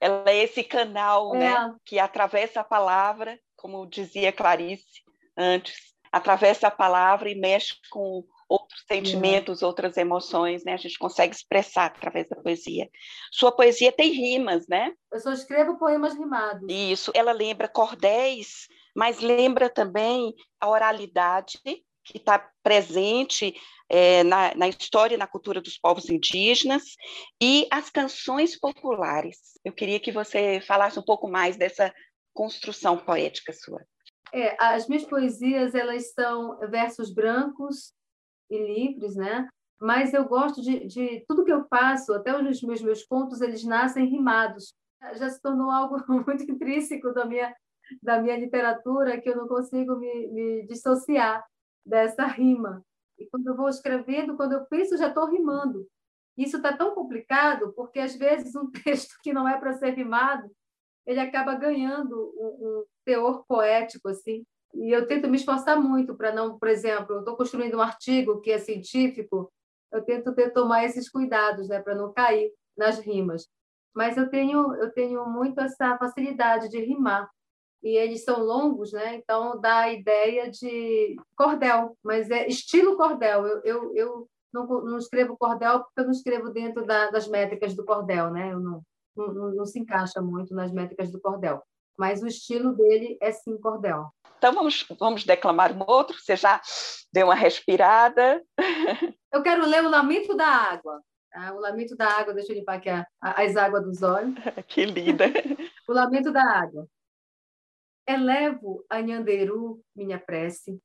Ela 0.00 0.24
é 0.26 0.36
esse 0.36 0.62
canal 0.62 1.32
né, 1.32 1.46
é. 1.46 1.50
né, 1.50 1.74
que 1.84 1.98
atravessa 1.98 2.60
a 2.60 2.64
palavra, 2.64 3.38
como 3.56 3.86
dizia 3.86 4.32
Clarice 4.32 5.02
antes, 5.36 5.94
atravessa 6.10 6.68
a 6.68 6.70
palavra 6.70 7.28
e 7.30 7.34
mexe 7.34 7.74
com 7.90 8.24
outros 8.48 8.82
sentimentos, 8.86 9.62
outras 9.62 9.96
emoções, 9.96 10.64
né? 10.64 10.72
A 10.72 10.78
gente 10.78 10.98
consegue 10.98 11.34
expressar 11.34 11.86
através 11.86 12.28
da 12.28 12.36
poesia. 12.36 12.88
Sua 13.30 13.52
poesia 13.52 13.92
tem 13.92 14.10
rimas, 14.10 14.66
né? 14.66 14.92
Eu 15.12 15.20
só 15.20 15.32
escrevo 15.32 15.78
poemas 15.78 16.14
rimados. 16.14 16.66
Isso, 16.68 17.12
ela 17.14 17.32
lembra 17.32 17.68
cordéis, 17.68 18.66
mas 18.96 19.20
lembra 19.20 19.68
também 19.68 20.34
a 20.58 20.68
oralidade 20.68 21.60
que 21.62 22.16
está 22.16 22.50
presente 22.62 23.54
é, 23.88 24.22
na, 24.24 24.54
na, 24.54 24.68
história 24.68 25.14
e 25.14 25.18
na 25.18 25.26
cultura 25.26 25.60
dos 25.60 25.78
povos 25.78 26.08
indígenas 26.08 26.96
e 27.40 27.66
as 27.70 27.90
canções 27.90 28.58
populares. 28.58 29.38
Eu 29.62 29.72
queria 29.72 30.00
que 30.00 30.10
você 30.10 30.60
falasse 30.60 30.98
um 30.98 31.04
pouco 31.04 31.28
mais 31.28 31.56
dessa 31.56 31.92
construção 32.32 32.96
poética 32.96 33.52
sua. 33.52 33.84
É, 34.32 34.56
as 34.58 34.86
minhas 34.88 35.04
poesias 35.04 35.74
elas 35.74 36.12
são 36.12 36.58
versos 36.70 37.12
brancos 37.12 37.92
e 38.50 38.58
livres, 38.58 39.14
né? 39.16 39.48
Mas 39.80 40.12
eu 40.12 40.24
gosto 40.24 40.60
de, 40.60 40.86
de 40.86 41.24
tudo 41.28 41.44
que 41.44 41.52
eu 41.52 41.66
faço, 41.68 42.12
até 42.12 42.36
os 42.36 42.62
meus, 42.62 42.82
meus 42.82 43.04
contos, 43.04 43.40
eles 43.40 43.64
nascem 43.64 44.06
rimados. 44.06 44.74
Já 45.14 45.30
se 45.30 45.40
tornou 45.40 45.70
algo 45.70 45.96
muito 46.26 46.42
intrínseco 46.50 47.12
da 47.12 47.24
minha, 47.24 47.54
da 48.02 48.20
minha 48.20 48.36
literatura 48.36 49.20
que 49.20 49.28
eu 49.28 49.36
não 49.36 49.46
consigo 49.46 49.96
me, 49.96 50.26
me 50.28 50.66
dissociar 50.66 51.44
dessa 51.86 52.26
rima. 52.26 52.82
E 53.18 53.26
quando 53.26 53.48
eu 53.48 53.56
vou 53.56 53.68
escrevendo, 53.68 54.36
quando 54.36 54.52
eu 54.52 54.66
penso, 54.66 54.96
já 54.96 55.08
estou 55.08 55.30
rimando. 55.30 55.86
Isso 56.36 56.56
está 56.56 56.76
tão 56.76 56.94
complicado 56.94 57.72
porque, 57.74 57.98
às 57.98 58.14
vezes, 58.14 58.54
um 58.54 58.70
texto 58.84 59.16
que 59.22 59.32
não 59.32 59.48
é 59.48 59.58
para 59.58 59.74
ser 59.74 59.90
rimado, 59.90 60.50
ele 61.06 61.20
acaba 61.20 61.54
ganhando 61.54 62.14
um, 62.36 62.68
um 62.68 62.84
teor 63.04 63.44
poético, 63.46 64.08
assim, 64.08 64.44
e 64.78 64.92
eu 64.92 65.06
tento 65.06 65.28
me 65.28 65.36
esforçar 65.36 65.80
muito 65.80 66.14
para 66.14 66.32
não, 66.32 66.58
por 66.58 66.68
exemplo, 66.68 67.16
eu 67.16 67.18
estou 67.20 67.36
construindo 67.36 67.76
um 67.76 67.82
artigo 67.82 68.40
que 68.40 68.50
é 68.50 68.58
científico, 68.58 69.52
eu 69.92 70.02
tento 70.02 70.34
ter, 70.34 70.52
tomar 70.52 70.84
esses 70.84 71.10
cuidados, 71.10 71.68
né, 71.68 71.80
para 71.80 71.94
não 71.94 72.12
cair 72.12 72.52
nas 72.76 72.98
rimas. 72.98 73.48
Mas 73.94 74.16
eu 74.16 74.28
tenho 74.30 74.74
eu 74.76 74.92
tenho 74.92 75.26
muito 75.26 75.60
essa 75.60 75.96
facilidade 75.98 76.68
de 76.68 76.78
rimar. 76.78 77.28
E 77.82 77.96
eles 77.96 78.24
são 78.24 78.42
longos, 78.42 78.92
né? 78.92 79.14
Então 79.16 79.60
dá 79.60 79.78
a 79.80 79.92
ideia 79.92 80.50
de 80.50 81.16
cordel, 81.36 81.96
mas 82.02 82.30
é 82.30 82.46
estilo 82.48 82.96
cordel. 82.96 83.46
Eu, 83.46 83.60
eu, 83.64 83.96
eu 83.96 84.28
não, 84.52 84.66
não 84.66 84.98
escrevo 84.98 85.36
cordel 85.36 85.80
porque 85.80 86.00
eu 86.00 86.04
não 86.04 86.10
escrevo 86.10 86.50
dentro 86.50 86.84
da, 86.84 87.10
das 87.10 87.28
métricas 87.28 87.74
do 87.74 87.84
cordel, 87.84 88.30
né? 88.30 88.52
Eu 88.52 88.60
não, 88.60 88.82
não, 89.16 89.54
não 89.54 89.66
se 89.66 89.78
encaixa 89.78 90.20
muito 90.20 90.54
nas 90.54 90.72
métricas 90.72 91.10
do 91.10 91.20
cordel 91.20 91.62
mas 91.98 92.22
o 92.22 92.28
estilo 92.28 92.72
dele 92.74 93.18
é 93.20 93.32
sim 93.32 93.58
cordel. 93.58 94.08
Então 94.38 94.54
vamos, 94.54 94.86
vamos 94.98 95.24
declamar 95.24 95.72
um 95.72 95.84
outro, 95.86 96.16
você 96.16 96.36
já 96.36 96.60
deu 97.12 97.26
uma 97.26 97.34
respirada. 97.34 98.42
Eu 99.32 99.42
quero 99.42 99.66
ler 99.66 99.84
o 99.84 99.90
Lamento 99.90 100.34
da 100.34 100.46
Água. 100.46 101.02
Tá? 101.30 101.52
O 101.52 101.58
Lamento 101.58 101.96
da 101.96 102.06
Água, 102.06 102.32
deixa 102.32 102.52
eu 102.52 102.56
limpar 102.56 102.76
aqui 102.76 102.88
a, 102.88 103.06
a, 103.20 103.42
as 103.42 103.56
águas 103.56 103.84
dos 103.84 104.02
olhos. 104.02 104.34
Que 104.66 104.86
linda! 104.86 105.26
O 105.88 105.92
Lamento 105.92 106.32
da 106.32 106.42
Água. 106.42 106.86
Elevo 108.06 108.84
a 108.88 109.00
Nhanderu, 109.00 109.82
minha 109.94 110.18
prece, 110.18 110.80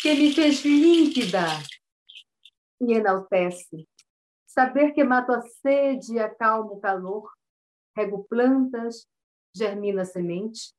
que 0.00 0.14
me 0.14 0.32
fez 0.32 0.64
límpida 0.64 1.44
e 2.80 2.94
enaltece. 2.94 3.86
Saber 4.46 4.92
que 4.92 5.04
mato 5.04 5.32
a 5.32 5.40
sede 5.42 6.14
e 6.14 6.18
acalmo 6.18 6.74
o 6.74 6.80
calor, 6.80 7.30
rego 7.96 8.24
plantas, 8.28 9.06
germina 9.54 10.04
semente. 10.04 10.72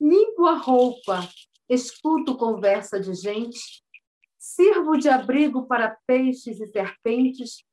Limpo 0.00 0.46
a 0.46 0.54
roupa, 0.54 1.28
escuto 1.68 2.36
conversa 2.36 3.00
de 3.00 3.14
gente, 3.14 3.82
sirvo 4.38 4.96
de 4.96 5.08
abrigo 5.08 5.66
para 5.66 5.98
peixes 6.06 6.60
e 6.60 6.70
serpentes. 6.70 7.64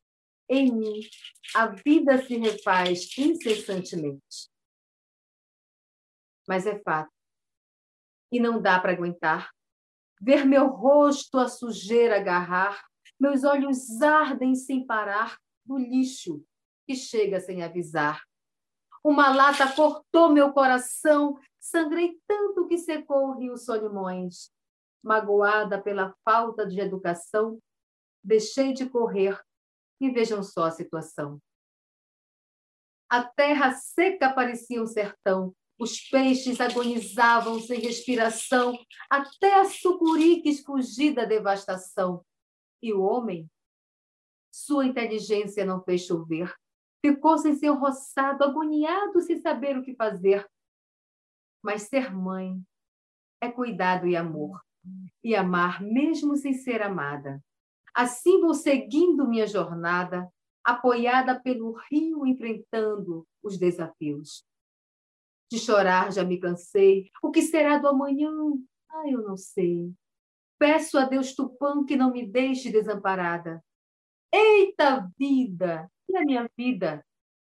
Em 0.50 0.72
mim, 0.72 1.02
a 1.56 1.68
vida 1.68 2.22
se 2.26 2.38
refaz 2.38 3.18
incessantemente. 3.18 4.50
Mas 6.48 6.66
é 6.66 6.78
fato, 6.80 7.12
e 8.32 8.40
não 8.40 8.60
dá 8.60 8.80
para 8.80 8.92
aguentar. 8.92 9.52
Ver 10.20 10.44
meu 10.46 10.68
rosto 10.68 11.38
a 11.38 11.48
sujeira 11.48 12.18
agarrar, 12.18 12.84
meus 13.20 13.44
olhos 13.44 14.02
ardem 14.02 14.56
sem 14.56 14.86
parar 14.86 15.38
do 15.64 15.78
lixo 15.78 16.44
que 16.86 16.96
chega 16.96 17.40
sem 17.40 17.62
avisar. 17.62 18.24
Uma 19.04 19.34
lata 19.34 19.72
cortou 19.74 20.30
meu 20.30 20.52
coração, 20.52 21.40
sangrei 21.64 22.20
tanto 22.28 22.68
que 22.68 22.78
secou 22.78 23.30
o 23.30 23.40
rio 23.40 23.58
Solimões. 23.58 24.52
Magoada 25.02 25.82
pela 25.82 26.16
falta 26.24 26.66
de 26.66 26.80
educação, 26.80 27.60
deixei 28.24 28.74
de 28.74 28.90
correr 28.90 29.42
e 30.00 30.10
vejam 30.10 30.42
só 30.44 30.66
a 30.66 30.72
situação. 30.72 31.42
A 33.10 33.24
terra 33.24 33.74
seca 33.74 34.34
parecia 34.34 34.82
um 34.82 34.88
sertão, 34.88 35.54
os 35.78 36.00
peixes 36.10 36.60
agonizavam 36.60 37.60
sem 37.60 37.80
respiração, 37.80 38.78
até 39.10 39.60
a 39.60 39.66
sucuri 39.66 40.42
quis 40.42 40.64
fugir 40.64 41.14
da 41.14 41.26
devastação. 41.26 42.26
E 42.82 42.94
o 42.94 43.02
homem? 43.02 43.50
Sua 44.52 44.86
inteligência 44.86 45.66
não 45.66 45.84
fez 45.84 46.02
chover, 46.02 46.54
Ficou 47.06 47.38
sem 47.38 47.54
ser 47.54 47.68
roçado, 47.68 48.46
agoniado, 48.46 49.20
sem 49.20 49.38
saber 49.42 49.78
o 49.78 49.84
que 49.84 49.94
fazer. 49.94 50.50
Mas 51.64 51.84
ser 51.84 52.14
mãe 52.14 52.62
é 53.42 53.50
cuidado 53.50 54.06
e 54.06 54.16
amor, 54.16 54.62
e 55.24 55.36
amar 55.36 55.82
mesmo 55.82 56.36
sem 56.36 56.54
ser 56.54 56.82
amada. 56.82 57.42
Assim 57.96 58.42
vou 58.42 58.54
seguindo 58.54 59.28
minha 59.28 59.48
jornada, 59.48 60.28
apoiada 60.64 61.40
pelo 61.40 61.74
rio, 61.90 62.26
enfrentando 62.26 63.26
os 63.42 63.58
desafios. 63.58 64.46
De 65.50 65.60
chorar 65.60 66.12
já 66.12 66.24
me 66.24 66.40
cansei. 66.40 67.10
O 67.22 67.32
que 67.32 67.42
será 67.42 67.78
do 67.78 67.88
amanhã? 67.88 68.32
Ah, 68.90 69.10
eu 69.10 69.22
não 69.22 69.38
sei. 69.38 69.94
Peço 70.58 70.98
a 70.98 71.06
Deus 71.06 71.36
Tupã 71.36 71.86
que 71.86 71.96
não 71.96 72.12
me 72.12 72.26
deixe 72.26 72.72
desamparada. 72.72 73.64
Eita 74.32 75.08
vida! 75.18 75.90
E 76.10 76.18
a 76.18 76.22
minha 76.22 76.50
vida? 76.58 77.06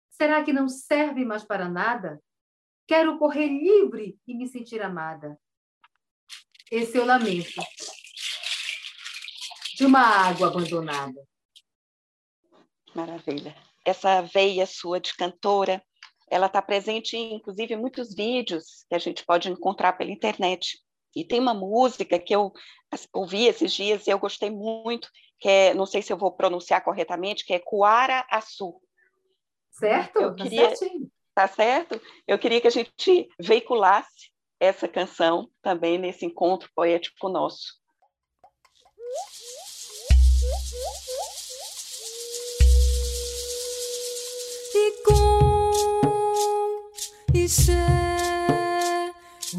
Será 0.09 0.43
que 0.43 0.53
não 0.53 0.69
serve 0.69 1.25
mais 1.25 1.43
para 1.43 1.67
nada? 1.67 2.21
Quero 2.87 3.19
correr 3.19 3.47
livre 3.47 4.17
e 4.25 4.33
me 4.33 4.47
sentir 4.47 4.81
amada. 4.81 5.37
Esse 6.71 6.97
é 6.97 7.01
o 7.01 7.05
lamento 7.05 7.61
de 9.75 9.85
uma 9.85 9.99
água 9.99 10.47
abandonada. 10.47 11.21
Maravilha. 12.95 13.55
Essa 13.85 14.21
veia 14.21 14.65
sua 14.65 14.99
de 14.99 15.13
cantora, 15.15 15.83
ela 16.29 16.47
está 16.47 16.61
presente, 16.61 17.15
inclusive, 17.15 17.73
em 17.73 17.77
muitos 17.77 18.15
vídeos 18.15 18.85
que 18.89 18.95
a 18.95 18.99
gente 18.99 19.25
pode 19.25 19.49
encontrar 19.49 19.93
pela 19.93 20.11
internet. 20.11 20.81
E 21.15 21.23
tem 21.23 21.39
uma 21.39 21.53
música 21.53 22.17
que 22.17 22.33
eu 22.33 22.51
ouvi 23.13 23.47
esses 23.47 23.73
dias 23.73 24.07
e 24.07 24.09
eu 24.09 24.19
gostei 24.19 24.49
muito, 24.49 25.09
que 25.39 25.47
é, 25.47 25.73
não 25.73 25.85
sei 25.85 26.01
se 26.01 26.11
eu 26.11 26.17
vou 26.17 26.31
pronunciar 26.31 26.83
corretamente, 26.83 27.45
que 27.45 27.53
é 27.53 27.59
Coara 27.59 28.25
Açu. 28.31 28.81
Certo? 29.71 30.19
Eu 30.19 30.35
tá 30.35 30.43
queria, 30.43 30.69
tá 30.69 30.75
certo? 31.45 32.01
Eu 32.25 32.39
queria 32.39 32.61
que 32.61 32.67
a 32.67 32.71
gente 32.71 33.27
veiculasse 33.37 34.31
essa 34.59 34.87
canção 34.87 35.49
também 35.61 35.97
nesse 35.97 36.25
encontro 36.25 36.69
poético 36.73 37.27
nosso. 37.27 37.75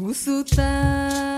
o 0.01 0.13
sultão 0.13 1.28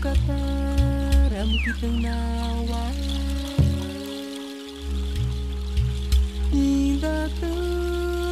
kukataramu 0.00 1.56
é 1.56 1.62
kitang 1.64 2.00
nawa 2.00 2.82
Inda 6.52 7.28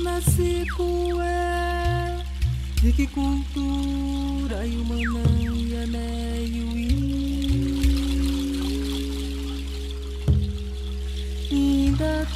nasci 0.02 0.64
kué 0.74 2.24
De 2.80 2.92
que 2.92 3.06
cultura 3.06 4.66
e 4.66 4.76
humana 4.76 5.22
e 5.44 5.76
aneiui 5.82 6.88
Inda 11.50 12.26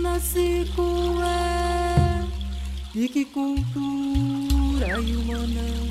nasci 0.00 0.64
kué 0.76 1.42
De 2.94 3.08
que 3.08 3.24
cultura 3.24 4.86
e 5.00 5.16
humana 5.16 5.87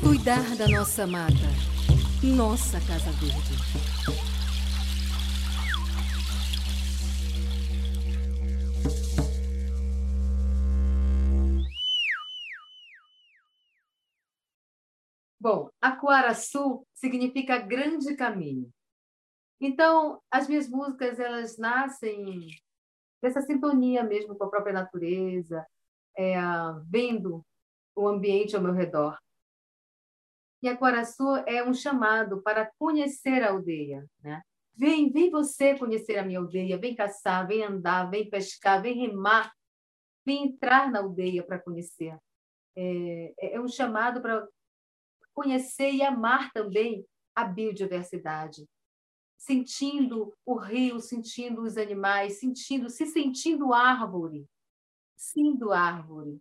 cuidar 0.00 0.56
da 0.56 0.66
nossa 0.66 1.06
mata, 1.06 1.32
nossa 2.24 2.80
Casa 2.80 3.12
Verde. 3.12 3.54
Bom, 15.40 15.70
Aquaraçu 15.80 16.84
significa 16.92 17.58
grande 17.58 18.16
caminho. 18.16 18.68
Então, 19.60 20.20
as 20.28 20.48
minhas 20.48 20.68
músicas 20.68 21.20
elas 21.20 21.56
nascem 21.56 22.48
dessa 23.22 23.40
sintonia 23.40 24.02
mesmo 24.02 24.36
com 24.36 24.44
a 24.44 24.50
própria 24.50 24.74
natureza, 24.74 25.64
é, 26.18 26.34
vendo 26.90 27.44
o 27.94 28.08
ambiente 28.08 28.56
ao 28.56 28.62
meu 28.62 28.72
redor. 28.72 29.16
E 30.60 30.68
Aquaraçu 30.68 31.36
é 31.46 31.64
um 31.64 31.72
chamado 31.72 32.42
para 32.42 32.70
conhecer 32.78 33.42
a 33.42 33.50
aldeia. 33.50 34.04
Né? 34.22 34.42
Vem, 34.74 35.10
vem 35.10 35.30
você 35.30 35.78
conhecer 35.78 36.18
a 36.18 36.24
minha 36.24 36.38
aldeia, 36.38 36.78
vem 36.78 36.94
caçar, 36.94 37.46
vem 37.46 37.62
andar, 37.62 38.10
vem 38.10 38.28
pescar, 38.28 38.82
vem 38.82 38.94
remar, 38.94 39.52
vem 40.24 40.46
entrar 40.46 40.90
na 40.90 41.00
aldeia 41.00 41.42
para 41.42 41.58
conhecer. 41.58 42.16
É, 42.76 43.34
é, 43.38 43.54
é 43.54 43.60
um 43.60 43.68
chamado 43.68 44.20
para 44.20 44.46
conhecer 45.34 45.90
e 45.90 46.02
amar 46.02 46.50
também 46.52 47.04
a 47.34 47.44
biodiversidade, 47.44 48.66
sentindo 49.42 50.32
o 50.46 50.54
rio, 50.56 51.00
sentindo 51.00 51.62
os 51.62 51.76
animais, 51.76 52.38
sentindo, 52.38 52.88
se 52.88 53.06
sentindo 53.06 53.74
árvore, 53.74 54.48
sendo 55.16 55.72
árvore. 55.72 56.40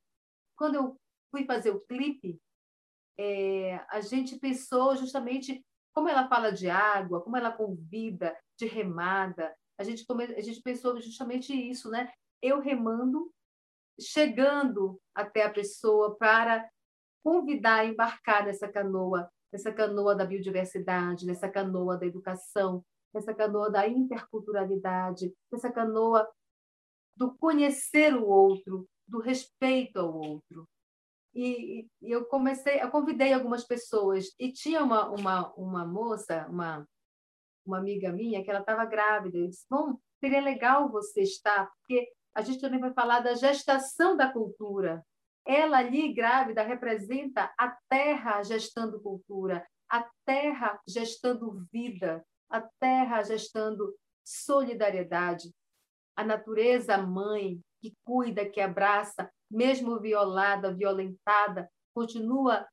Quando 0.55 0.75
eu 0.75 1.01
fui 1.31 1.43
fazer 1.43 1.71
o 1.71 1.79
clipe, 1.79 2.39
é, 3.17 3.83
a 3.89 4.01
gente 4.01 4.37
pensou 4.37 4.95
justamente 4.95 5.65
como 5.95 6.09
ela 6.09 6.27
fala 6.27 6.51
de 6.51 6.69
água, 6.69 7.21
como 7.21 7.35
ela 7.35 7.51
convida 7.51 8.37
de 8.55 8.67
remada. 8.67 9.51
A 9.79 9.83
gente, 9.83 10.05
a 10.37 10.41
gente 10.41 10.61
pensou 10.61 11.01
justamente 11.01 11.51
isso, 11.53 11.89
né? 11.89 12.13
Eu 12.39 12.59
remando, 12.59 13.33
chegando 13.99 15.01
até 15.15 15.43
a 15.43 15.51
pessoa 15.51 16.15
para 16.17 16.69
convidar 17.23 17.79
a 17.79 17.85
embarcar 17.85 18.45
nessa 18.45 18.71
canoa, 18.71 19.27
nessa 19.51 19.73
canoa 19.73 20.15
da 20.15 20.23
biodiversidade, 20.23 21.25
nessa 21.25 21.49
canoa 21.49 21.97
da 21.97 22.05
educação, 22.05 22.85
nessa 23.13 23.33
canoa 23.33 23.69
da 23.69 23.87
interculturalidade, 23.87 25.33
nessa 25.51 25.71
canoa 25.71 26.27
do 27.15 27.35
conhecer 27.35 28.15
o 28.15 28.25
outro, 28.25 28.87
do 29.07 29.19
respeito 29.19 29.99
ao 29.99 30.13
outro 30.13 30.67
e, 31.33 31.87
e, 32.01 32.11
eu 32.11 32.25
comecei, 32.25 32.81
eu 32.81 32.89
convidei 32.89 33.33
algumas 33.33 33.63
pessoas 33.63 34.33
e 34.37 34.51
tinha 34.51 34.83
uma 34.83 35.09
uma 35.09 35.53
uma 35.53 35.85
moça, 35.85 36.45
uma 36.49 36.85
uma 37.65 37.77
amiga 37.77 38.11
minha 38.11 38.43
que 38.43 38.49
ela 38.49 38.59
estava 38.59 38.83
grávida. 38.85 39.37
Eu 39.37 39.47
disse, 39.47 39.65
bom, 39.69 39.97
seria 40.19 40.41
legal 40.41 40.89
você 40.89 41.21
estar, 41.21 41.69
porque 41.77 42.11
a 42.33 42.41
gente 42.41 42.59
também 42.59 42.79
vai 42.79 42.91
falar 42.93 43.19
da 43.19 43.35
gestação 43.35 44.17
da 44.17 44.31
cultura. 44.31 45.05
Ela 45.45 45.77
ali 45.77 46.13
grávida 46.13 46.63
representa 46.63 47.53
a 47.57 47.69
terra 47.87 48.41
gestando 48.43 49.01
cultura, 49.01 49.65
a 49.89 50.07
terra 50.25 50.79
gestando 50.87 51.65
vida, 51.71 52.25
a 52.51 52.61
terra 52.79 53.23
gestando 53.23 53.95
solidariedade, 54.23 55.51
a 56.15 56.23
natureza 56.23 56.97
mãe 56.97 57.59
que 57.81 57.95
cuida, 58.03 58.47
que 58.47 58.61
abraça, 58.61 59.31
mesmo 59.49 59.99
violada, 59.99 60.73
violentada, 60.73 61.69
continua 61.93 62.67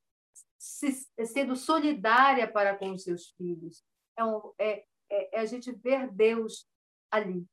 se, 0.59 1.09
sendo 1.27 1.57
solidária 1.57 2.51
para 2.51 2.77
com 2.77 2.93
os 2.93 3.03
seus 3.03 3.31
filhos. 3.31 3.83
É, 4.17 4.25
um, 4.25 4.53
é, 4.59 4.85
é, 5.11 5.37
é, 5.37 5.41
a 5.41 5.45
gente 5.45 5.73
ver 5.73 6.11
Deus 6.13 6.67
ali. 7.11 7.47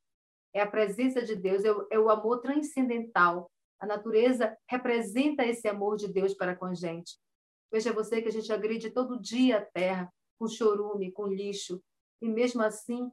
É 0.53 0.61
a 0.61 0.69
presença 0.69 1.21
de 1.21 1.35
Deus, 1.35 1.63
é 1.63 1.71
o, 1.71 1.87
é 1.91 1.99
o 1.99 2.09
amor 2.09 2.41
transcendental. 2.41 3.51
A 3.79 3.85
natureza 3.85 4.57
representa 4.69 5.45
esse 5.45 5.67
amor 5.67 5.97
de 5.97 6.07
Deus 6.07 6.33
para 6.33 6.55
com 6.55 6.65
a 6.65 6.73
gente. 6.73 7.17
Veja 7.71 7.93
você 7.93 8.21
que 8.21 8.29
a 8.29 8.31
gente 8.31 8.51
agride 8.51 8.89
todo 8.91 9.19
dia 9.19 9.57
a 9.57 9.65
terra 9.65 10.11
com 10.39 10.47
chorume, 10.47 11.11
com 11.11 11.27
lixo, 11.27 11.81
e 12.21 12.27
mesmo 12.27 12.61
assim 12.61 13.11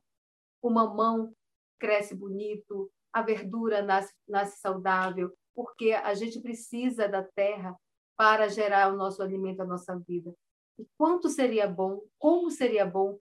o 0.60 0.70
mamão 0.70 1.34
cresce 1.78 2.14
bonito, 2.14 2.90
a 3.12 3.22
verdura 3.22 3.82
nasce, 3.82 4.14
nasce 4.26 4.60
saudável, 4.60 5.32
porque 5.54 5.92
a 5.92 6.14
gente 6.14 6.40
precisa 6.40 7.08
da 7.08 7.22
terra 7.22 7.76
para 8.16 8.48
gerar 8.48 8.92
o 8.92 8.96
nosso 8.96 9.22
alimento, 9.22 9.60
a 9.60 9.66
nossa 9.66 9.98
vida. 9.98 10.32
E 10.78 10.86
quanto 10.96 11.28
seria 11.28 11.66
bom, 11.66 12.00
como 12.18 12.50
seria 12.50 12.86
bom 12.86 13.18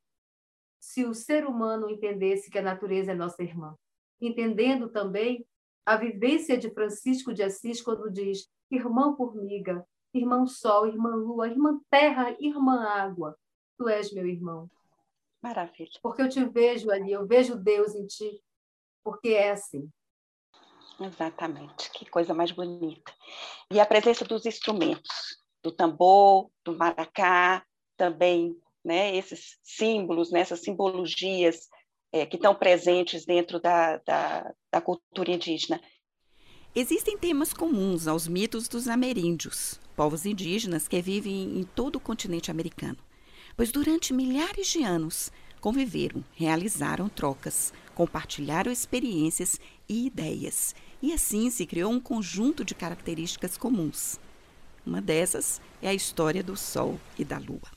se 0.80 1.06
o 1.06 1.14
ser 1.14 1.46
humano 1.46 1.90
entendesse 1.90 2.50
que 2.50 2.58
a 2.58 2.62
natureza 2.62 3.12
é 3.12 3.16
nossa 3.16 3.44
irmã, 3.44 3.76
entendendo 4.20 4.90
também 4.90 5.46
a 5.86 5.96
vivência 5.96 6.58
de 6.58 6.70
Francisco 6.72 7.34
de 7.34 7.44
Assis 7.44 7.82
quando 7.82 8.10
diz: 8.10 8.48
irmã 8.70 9.16
formiga, 9.16 9.86
irmão 10.14 10.48
sol, 10.48 10.88
irmã 10.88 11.16
lua, 11.16 11.48
irmã 11.48 11.80
terra, 11.90 12.36
irmã 12.40 12.84
água, 12.84 13.36
tu 13.78 13.90
és 13.90 14.12
meu 14.14 14.26
irmão. 14.26 14.70
Maravilha. 15.42 15.90
Porque 16.02 16.22
eu 16.22 16.30
te 16.30 16.44
vejo 16.46 16.92
ali, 16.92 17.12
eu 17.12 17.26
vejo 17.26 17.56
Deus 17.56 17.96
em 17.96 18.06
ti, 18.06 18.42
porque 19.04 19.30
é 19.30 19.52
assim. 19.52 19.90
Exatamente, 21.00 21.92
que 21.92 22.06
coisa 22.06 22.34
mais 22.34 22.52
bonita. 22.52 23.12
E 23.72 23.80
a 23.80 23.86
presença 23.86 24.24
dos 24.24 24.46
instrumentos, 24.46 25.40
do 25.64 25.72
tambor, 25.72 26.52
do 26.64 26.78
maracá, 26.78 27.66
também, 27.98 28.56
né, 28.84 29.16
esses 29.16 29.58
símbolos, 29.64 30.32
né, 30.32 30.42
essas 30.42 30.62
simbologias 30.62 31.70
é, 32.12 32.26
que 32.26 32.36
estão 32.36 32.54
presentes 32.54 33.26
dentro 33.26 33.60
da, 33.60 33.98
da, 33.98 34.54
da 34.72 34.82
cultura 34.82 35.32
indígena. 35.32 35.82
Existem 36.74 37.18
temas 37.18 37.52
comuns 37.54 38.08
aos 38.08 38.28
mitos 38.28 38.68
dos 38.68 38.88
ameríndios, 38.88 39.80
povos 39.96 40.26
indígenas 40.26 40.88
que 40.88 41.02
vivem 41.02 41.60
em 41.60 41.64
todo 41.64 41.98
o 41.98 42.00
continente 42.00 42.50
americano, 42.50 42.98
pois 43.62 43.72
durante 43.72 44.12
milhares 44.12 44.66
de 44.70 44.82
anos 44.82 45.32
conviveram, 45.60 46.26
realizaram 46.34 47.08
trocas, 47.08 47.72
compartilharam 47.94 48.72
experiências 48.72 49.60
e 49.88 50.08
ideias 50.08 50.74
e 51.00 51.14
assim 51.14 51.48
se 51.52 51.68
criou 51.68 51.92
um 51.92 52.00
conjunto 52.00 52.66
de 52.66 52.74
características 52.74 53.60
comuns. 53.60 54.20
Uma 54.84 55.00
dessas 55.00 55.62
é 55.80 55.90
a 55.90 55.94
história 55.94 56.42
do 56.42 56.58
Sol 56.58 57.00
e 57.20 57.24
da 57.24 57.38
Lua. 57.38 57.70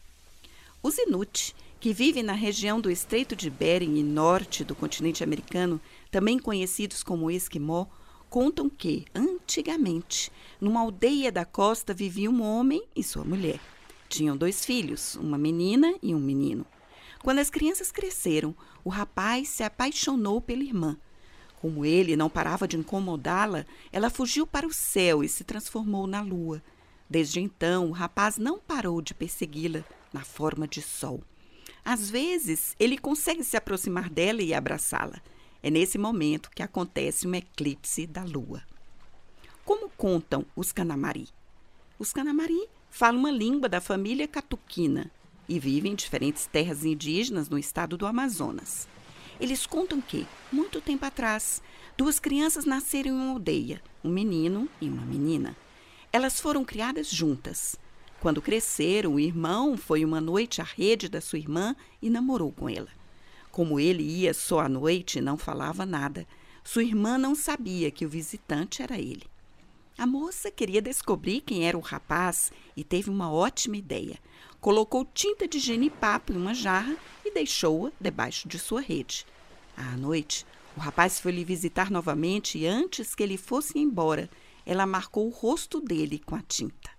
Os 0.82 0.96
Inuit, 0.96 1.54
que 1.78 1.92
vivem 1.92 2.22
na 2.22 2.32
região 2.32 2.80
do 2.80 2.90
Estreito 2.90 3.36
de 3.36 3.50
Bering 3.50 3.98
e 3.98 4.02
norte 4.02 4.64
do 4.64 4.74
continente 4.74 5.22
americano, 5.22 5.78
também 6.10 6.38
conhecidos 6.38 7.02
como 7.02 7.30
Esquimó, 7.30 7.84
contam 8.30 8.70
que, 8.70 9.04
antigamente, 9.14 10.32
numa 10.58 10.80
aldeia 10.80 11.30
da 11.30 11.44
costa 11.44 11.92
vivia 11.92 12.30
um 12.30 12.40
homem 12.40 12.82
e 12.96 13.02
sua 13.02 13.22
mulher. 13.22 13.60
Tinham 14.08 14.36
dois 14.36 14.64
filhos, 14.64 15.16
uma 15.16 15.38
menina 15.38 15.94
e 16.02 16.14
um 16.14 16.20
menino. 16.20 16.66
Quando 17.22 17.38
as 17.38 17.50
crianças 17.50 17.90
cresceram, 17.90 18.54
o 18.84 18.90
rapaz 18.90 19.48
se 19.48 19.62
apaixonou 19.62 20.40
pela 20.40 20.62
irmã, 20.62 20.96
como 21.64 21.82
ele 21.82 22.14
não 22.14 22.28
parava 22.28 22.68
de 22.68 22.76
incomodá-la, 22.76 23.64
ela 23.90 24.10
fugiu 24.10 24.46
para 24.46 24.66
o 24.66 24.70
céu 24.70 25.24
e 25.24 25.28
se 25.30 25.44
transformou 25.44 26.06
na 26.06 26.20
lua. 26.20 26.62
Desde 27.08 27.40
então, 27.40 27.88
o 27.88 27.92
rapaz 27.92 28.36
não 28.36 28.58
parou 28.58 29.00
de 29.00 29.14
persegui-la 29.14 29.82
na 30.12 30.22
forma 30.22 30.68
de 30.68 30.82
sol. 30.82 31.22
Às 31.82 32.10
vezes, 32.10 32.76
ele 32.78 32.98
consegue 32.98 33.42
se 33.42 33.56
aproximar 33.56 34.10
dela 34.10 34.42
e 34.42 34.52
abraçá-la. 34.52 35.22
É 35.62 35.70
nesse 35.70 35.96
momento 35.96 36.50
que 36.50 36.62
acontece 36.62 37.26
um 37.26 37.34
eclipse 37.34 38.06
da 38.06 38.24
lua. 38.24 38.62
Como 39.64 39.88
contam 39.88 40.44
os 40.54 40.70
Canamari? 40.70 41.28
Os 41.98 42.12
Canamari 42.12 42.68
falam 42.94 43.18
uma 43.18 43.30
língua 43.32 43.68
da 43.68 43.80
família 43.80 44.28
catuquina 44.28 45.10
e 45.48 45.58
vivem 45.58 45.90
em 45.90 45.94
diferentes 45.96 46.46
terras 46.46 46.84
indígenas 46.84 47.48
no 47.48 47.58
estado 47.58 47.96
do 47.96 48.06
Amazonas. 48.06 48.86
Eles 49.40 49.66
contam 49.66 50.00
que, 50.00 50.24
muito 50.52 50.80
tempo 50.80 51.04
atrás, 51.04 51.60
duas 51.98 52.20
crianças 52.20 52.64
nasceram 52.64 53.10
em 53.10 53.14
uma 53.14 53.32
aldeia, 53.32 53.82
um 54.04 54.08
menino 54.08 54.68
e 54.80 54.88
uma 54.88 55.02
menina. 55.02 55.56
Elas 56.12 56.38
foram 56.38 56.64
criadas 56.64 57.10
juntas. 57.10 57.74
Quando 58.20 58.40
cresceram, 58.40 59.14
o 59.14 59.20
irmão 59.20 59.76
foi 59.76 60.04
uma 60.04 60.20
noite 60.20 60.60
à 60.60 60.64
rede 60.64 61.08
da 61.08 61.20
sua 61.20 61.40
irmã 61.40 61.74
e 62.00 62.08
namorou 62.08 62.52
com 62.52 62.68
ela. 62.68 62.90
Como 63.50 63.80
ele 63.80 64.04
ia 64.04 64.32
só 64.32 64.60
à 64.60 64.68
noite 64.68 65.18
e 65.18 65.20
não 65.20 65.36
falava 65.36 65.84
nada, 65.84 66.28
sua 66.62 66.84
irmã 66.84 67.18
não 67.18 67.34
sabia 67.34 67.90
que 67.90 68.06
o 68.06 68.08
visitante 68.08 68.82
era 68.82 68.96
ele. 69.00 69.24
A 69.96 70.08
moça 70.08 70.50
queria 70.50 70.82
descobrir 70.82 71.40
quem 71.40 71.68
era 71.68 71.78
o 71.78 71.80
rapaz 71.80 72.50
e 72.76 72.82
teve 72.82 73.08
uma 73.08 73.30
ótima 73.30 73.76
ideia. 73.76 74.18
Colocou 74.60 75.04
tinta 75.04 75.46
de 75.46 75.60
genipapo 75.60 76.32
em 76.32 76.36
uma 76.36 76.52
jarra 76.52 76.96
e 77.24 77.32
deixou-a 77.32 77.92
debaixo 78.00 78.48
de 78.48 78.58
sua 78.58 78.80
rede. 78.80 79.24
À 79.76 79.96
noite, 79.96 80.44
o 80.76 80.80
rapaz 80.80 81.20
foi 81.20 81.30
lhe 81.30 81.44
visitar 81.44 81.92
novamente 81.92 82.58
e 82.58 82.66
antes 82.66 83.14
que 83.14 83.22
ele 83.22 83.36
fosse 83.36 83.78
embora, 83.78 84.28
ela 84.66 84.84
marcou 84.84 85.28
o 85.28 85.30
rosto 85.30 85.80
dele 85.80 86.18
com 86.18 86.34
a 86.34 86.42
tinta. 86.42 86.90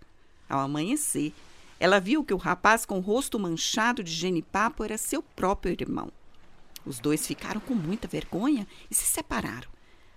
Ao 0.48 0.60
amanhecer, 0.60 1.34
ela 1.78 2.00
viu 2.00 2.24
que 2.24 2.34
o 2.34 2.38
rapaz 2.38 2.86
com 2.86 2.98
o 2.98 3.02
rosto 3.02 3.38
manchado 3.38 4.02
de 4.02 4.12
genipapo 4.12 4.86
era 4.86 4.98
seu 4.98 5.22
próprio 5.22 5.76
irmão. 5.78 6.10
Os 6.86 7.00
dois 7.00 7.28
ficaram 7.28 7.60
com 7.60 7.76
muita 7.76 8.08
vergonha 8.08 8.66
e 8.90 8.96
se 8.96 9.06
separaram. 9.06 9.68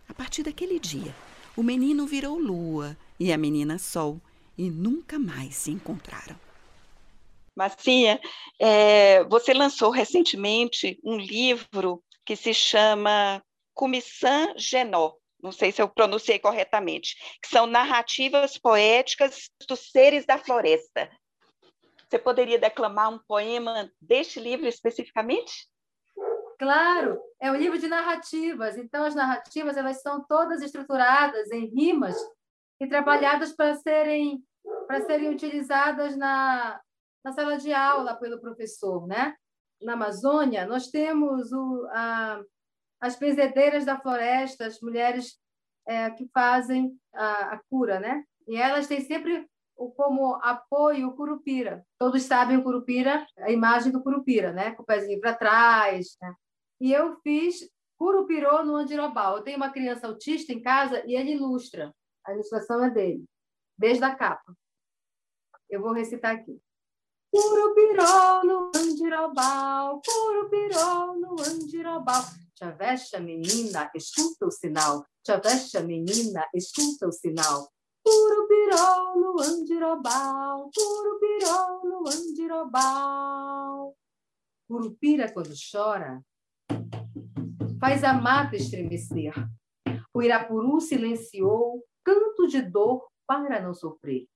A 0.08 0.14
partir 0.14 0.44
daquele 0.44 0.78
dia, 0.78 1.14
o 1.58 1.62
menino 1.64 2.06
virou 2.06 2.38
lua 2.38 2.96
e 3.18 3.32
a 3.32 3.36
menina 3.36 3.80
sol 3.80 4.20
e 4.56 4.70
nunca 4.70 5.18
mais 5.18 5.56
se 5.56 5.72
encontraram. 5.72 6.38
Marcinha, 7.56 8.20
é, 8.60 9.24
você 9.24 9.52
lançou 9.52 9.90
recentemente 9.90 11.00
um 11.02 11.16
livro 11.16 12.00
que 12.24 12.36
se 12.36 12.54
chama 12.54 13.42
Comissão 13.74 14.54
Genó, 14.56 15.14
não 15.42 15.50
sei 15.50 15.72
se 15.72 15.82
eu 15.82 15.88
pronunciei 15.88 16.38
corretamente, 16.38 17.16
que 17.42 17.48
são 17.48 17.66
narrativas 17.66 18.56
poéticas 18.56 19.50
dos 19.68 19.90
seres 19.90 20.24
da 20.24 20.38
floresta. 20.38 21.10
Você 22.08 22.20
poderia 22.20 22.60
declamar 22.60 23.12
um 23.12 23.18
poema 23.26 23.90
deste 24.00 24.38
livro 24.38 24.68
especificamente? 24.68 25.66
Claro, 26.58 27.20
é 27.40 27.52
um 27.52 27.56
livro 27.56 27.78
de 27.78 27.86
narrativas. 27.86 28.76
Então, 28.76 29.04
as 29.04 29.14
narrativas 29.14 29.76
elas 29.76 30.02
são 30.02 30.24
todas 30.24 30.60
estruturadas 30.60 31.50
em 31.52 31.66
rimas 31.66 32.16
e 32.80 32.86
trabalhadas 32.86 33.52
para 33.52 33.74
serem 33.76 34.42
para 34.86 35.02
serem 35.02 35.30
utilizadas 35.30 36.16
na, 36.16 36.80
na 37.24 37.32
sala 37.32 37.58
de 37.58 37.72
aula 37.72 38.16
pelo 38.16 38.40
professor, 38.40 39.06
né? 39.06 39.34
Na 39.82 39.92
Amazônia, 39.92 40.66
nós 40.66 40.88
temos 40.88 41.52
o, 41.52 41.86
a, 41.90 42.40
as 43.00 43.16
benzedeiras 43.16 43.84
da 43.84 43.98
floresta, 43.98 44.66
as 44.66 44.80
mulheres 44.80 45.38
é, 45.86 46.10
que 46.10 46.28
fazem 46.32 46.98
a, 47.14 47.54
a, 47.54 47.60
cura, 47.70 48.00
né? 48.00 48.24
E 48.46 48.56
elas 48.56 48.86
têm 48.86 49.00
sempre 49.00 49.46
como 49.96 50.34
apoio 50.42 51.08
o 51.08 51.16
curupira. 51.16 51.84
Todos 51.98 52.22
sabem 52.22 52.56
o 52.56 52.62
curupira, 52.62 53.26
a 53.38 53.50
imagem 53.50 53.92
do 53.92 54.02
curupira, 54.02 54.52
né? 54.52 54.72
Com 54.72 54.82
o 54.82 54.86
pezinho 54.86 55.20
para 55.20 55.34
trás. 55.34 56.16
Né? 56.20 56.34
E 56.80 56.92
eu 56.92 57.16
fiz 57.22 57.68
curupirô 57.96 58.64
no 58.64 58.76
andirobal. 58.76 59.38
Eu 59.38 59.42
tenho 59.42 59.56
uma 59.56 59.72
criança 59.72 60.06
autista 60.06 60.52
em 60.52 60.62
casa 60.62 61.04
e 61.06 61.14
ele 61.14 61.32
ilustra. 61.32 61.94
A 62.24 62.32
ilustração 62.32 62.84
é 62.84 62.90
dele, 62.90 63.24
desde 63.76 64.04
a 64.04 64.14
capa. 64.14 64.54
Eu 65.68 65.82
vou 65.82 65.92
recitar 65.92 66.34
aqui. 66.34 66.60
Curupiró 67.30 68.42
no 68.44 68.70
andirobal, 68.74 70.00
curupiró 70.00 71.14
no 71.14 71.36
andirobal. 71.42 72.22
Chaveste, 72.58 73.20
menina, 73.20 73.90
escuta 73.94 74.46
o 74.46 74.50
sinal. 74.50 75.04
Chaveste, 75.26 75.78
menina, 75.80 76.48
escuta 76.54 77.06
o 77.06 77.12
sinal. 77.12 77.70
Curupiró 78.02 79.14
no 79.16 79.40
andirobal, 79.42 80.70
curupiró 80.74 81.80
no 81.84 82.08
andirobal. 82.08 83.94
Curupira, 84.66 85.30
quando 85.32 85.54
chora, 85.70 86.22
faz 87.78 88.04
a 88.04 88.12
mata 88.12 88.56
estremecer. 88.56 89.32
O 90.12 90.22
Irapuru 90.22 90.80
silenciou, 90.80 91.84
canto 92.04 92.46
de 92.46 92.62
dor 92.62 93.06
para 93.26 93.60
não 93.60 93.74
sofrer. 93.74 94.26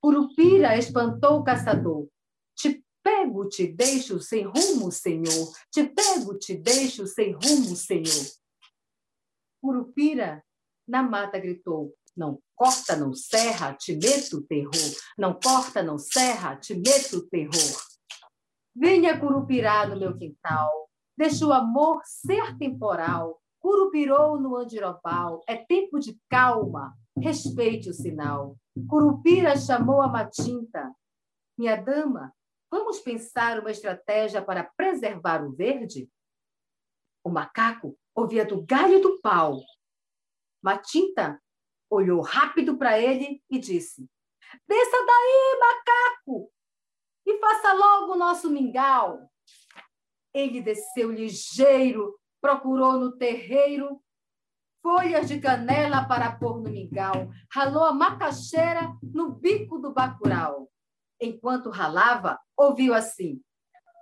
Curupira 0.00 0.76
espantou 0.76 1.40
o 1.40 1.44
caçador. 1.44 2.08
Te 2.54 2.84
pego, 3.02 3.48
te 3.48 3.66
deixo 3.66 4.20
sem 4.20 4.44
rumo, 4.44 4.92
Senhor. 4.92 5.52
Te 5.72 5.84
pego, 5.84 6.38
te 6.38 6.54
deixo 6.54 7.06
sem 7.06 7.32
rumo, 7.32 7.74
Senhor. 7.74 8.26
Curupira 9.60 10.44
na 10.86 11.02
mata 11.02 11.38
gritou: 11.38 11.94
Não 12.16 12.40
corta, 12.54 12.96
não 12.96 13.12
serra, 13.12 13.74
te 13.74 13.96
meto 13.96 14.42
terror. 14.42 14.72
Não 15.16 15.38
corta, 15.38 15.82
não 15.82 15.98
serra, 15.98 16.56
te 16.56 16.74
meto 16.74 17.26
terror. 17.28 17.82
Venha 18.74 19.18
curupirá 19.18 19.86
no 19.86 19.98
meu 19.98 20.16
quintal, 20.16 20.87
deixa 21.18 21.44
o 21.44 21.52
amor 21.52 22.00
ser 22.04 22.56
temporal. 22.56 23.42
Curupirou 23.58 24.40
no 24.40 24.56
andirobal, 24.56 25.42
é 25.48 25.56
tempo 25.56 25.98
de 25.98 26.16
calma, 26.30 26.96
respeite 27.20 27.90
o 27.90 27.92
sinal. 27.92 28.56
Curupira 28.88 29.56
chamou 29.56 30.00
a 30.00 30.06
Matinta. 30.06 30.94
Minha 31.58 31.74
dama, 31.74 32.32
vamos 32.70 33.00
pensar 33.00 33.58
uma 33.58 33.72
estratégia 33.72 34.40
para 34.40 34.62
preservar 34.62 35.44
o 35.44 35.50
verde? 35.50 36.08
O 37.24 37.28
macaco 37.28 37.98
ouvia 38.14 38.46
do 38.46 38.64
galho 38.64 39.02
do 39.02 39.20
pau. 39.20 39.60
Matinta 40.62 41.42
olhou 41.90 42.20
rápido 42.20 42.78
para 42.78 42.96
ele 42.96 43.42
e 43.50 43.58
disse: 43.58 44.08
Desça 44.68 45.04
daí, 45.04 45.58
macaco! 45.58 46.52
e 47.30 47.38
faça 47.38 47.72
logo 47.74 48.12
o 48.14 48.16
nosso 48.16 48.50
mingau. 48.50 49.30
Ele 50.38 50.60
desceu 50.60 51.10
ligeiro, 51.10 52.14
procurou 52.40 52.92
no 52.92 53.16
terreiro 53.16 54.00
folhas 54.80 55.26
de 55.26 55.40
canela 55.40 56.04
para 56.04 56.30
pôr 56.30 56.62
no 56.62 56.70
mingau, 56.70 57.28
ralou 57.50 57.82
a 57.82 57.92
macaxeira 57.92 58.96
no 59.02 59.32
bico 59.32 59.78
do 59.78 59.92
bacural. 59.92 60.70
Enquanto 61.20 61.70
ralava, 61.70 62.38
ouviu 62.56 62.94
assim: 62.94 63.40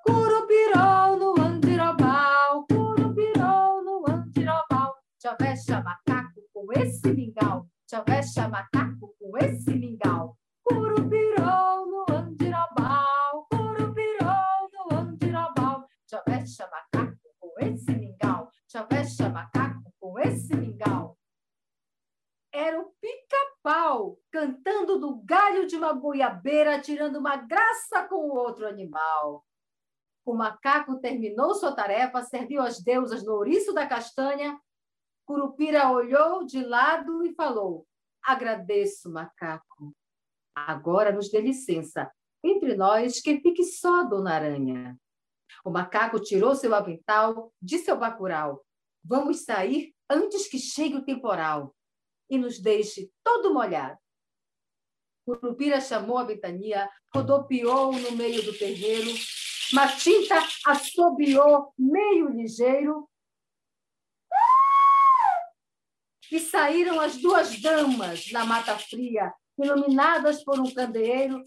Curupirou 0.05 1.16
no 1.16 1.42
andirobal, 1.42 2.66
curupirou 2.66 3.83
no 3.83 4.05
andirobal, 4.07 4.94
chavecha 5.20 5.83
macaco 5.83 6.42
com 6.53 6.70
esse 6.75 7.14
mingau, 7.14 7.66
chavecha 7.90 8.46
macaco 8.46 9.14
com 9.18 9.38
esse 9.38 9.70
mingau. 9.75 10.25
Uma 25.87 25.92
goiabeira, 25.92 26.81
tirando 26.81 27.16
uma 27.16 27.37
graça 27.37 28.07
com 28.09 28.16
o 28.16 28.35
outro 28.35 28.66
animal. 28.66 29.44
O 30.25 30.35
macaco 30.35 30.99
terminou 30.99 31.55
sua 31.55 31.72
tarefa, 31.72 32.25
serviu 32.25 32.61
as 32.61 32.83
deusas 32.83 33.25
no 33.25 33.35
ouriço 33.35 33.72
da 33.72 33.87
castanha. 33.87 34.61
Curupira 35.25 35.90
olhou 35.90 36.44
de 36.44 36.64
lado 36.64 37.25
e 37.25 37.33
falou: 37.35 37.87
Agradeço, 38.22 39.11
macaco. 39.11 39.94
Agora 40.55 41.12
nos 41.12 41.31
dê 41.31 41.40
licença. 41.40 42.11
Entre 42.42 42.75
nós, 42.75 43.20
que 43.20 43.40
fique 43.40 43.62
só, 43.62 44.03
dona 44.03 44.35
Aranha. 44.35 44.99
O 45.64 45.70
macaco 45.70 46.20
tirou 46.20 46.57
seu 46.57 46.75
avental, 46.75 47.53
disse 47.62 47.90
ao 47.90 47.99
bacural: 47.99 48.64
Vamos 49.05 49.44
sair 49.44 49.94
antes 50.11 50.49
que 50.49 50.59
chegue 50.59 50.96
o 50.96 51.05
temporal 51.05 51.72
e 52.29 52.37
nos 52.37 52.59
deixe 52.59 53.12
todo 53.22 53.55
molhado. 53.55 53.99
Curupira 55.26 55.80
chamou 55.80 56.18
a 56.18 56.24
ventania, 56.24 56.88
rodopiou 57.12 57.92
no 57.92 58.12
meio 58.12 58.42
do 58.44 58.56
terreiro, 58.56 59.10
Matinta 59.72 60.36
assobiou 60.64 61.72
meio 61.76 62.28
ligeiro. 62.28 63.08
E 66.30 66.38
saíram 66.38 67.00
as 67.00 67.16
duas 67.16 67.60
damas 67.60 68.30
na 68.30 68.44
mata 68.44 68.78
fria, 68.78 69.32
iluminadas 69.58 70.44
por 70.44 70.60
um 70.60 70.72
candeeiro, 70.72 71.42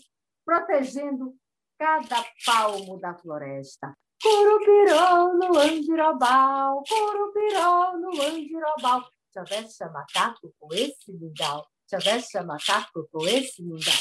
protegendo 0.45 1.35
cada 1.77 2.25
palmo 2.45 2.99
da 2.99 3.13
floresta. 3.13 3.93
Curupirou 4.21 5.35
no 5.35 5.57
andirobal, 5.57 6.83
curupirou 6.83 7.99
no 7.99 8.21
andirobal. 8.21 9.09
Chaveste 9.33 9.85
macaco 9.85 10.53
com 10.59 10.73
esse 10.73 11.13
mingau, 11.13 11.65
chaveste 11.89 12.39
macaco 12.41 13.07
com 13.11 13.27
esse 13.27 13.61
mingau. 13.63 13.93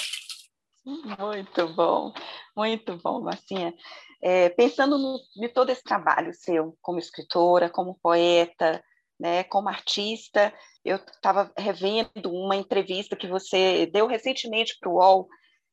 Muito 0.85 1.69
bom, 1.75 2.13
muito 2.57 2.97
bom, 2.99 3.21
Marcinha. 3.21 3.75
É, 4.23 4.49
pensando 4.51 4.99
no, 4.99 5.21
em 5.37 5.49
todo 5.49 5.71
esse 5.71 5.83
trabalho 5.83 6.33
seu, 6.35 6.77
como 6.81 6.99
escritora, 6.99 7.69
como 7.71 7.99
poeta, 8.03 8.83
né, 9.19 9.45
como 9.45 9.69
artista, 9.69 10.53
eu 10.85 10.97
estava 10.97 11.53
revendo 11.57 12.33
uma 12.33 12.57
entrevista 12.57 13.17
que 13.17 13.27
você 13.27 13.87
deu 13.87 14.07
recentemente 14.07 14.77
para 14.81 14.89
o 14.89 14.95
UOL, 14.95 15.29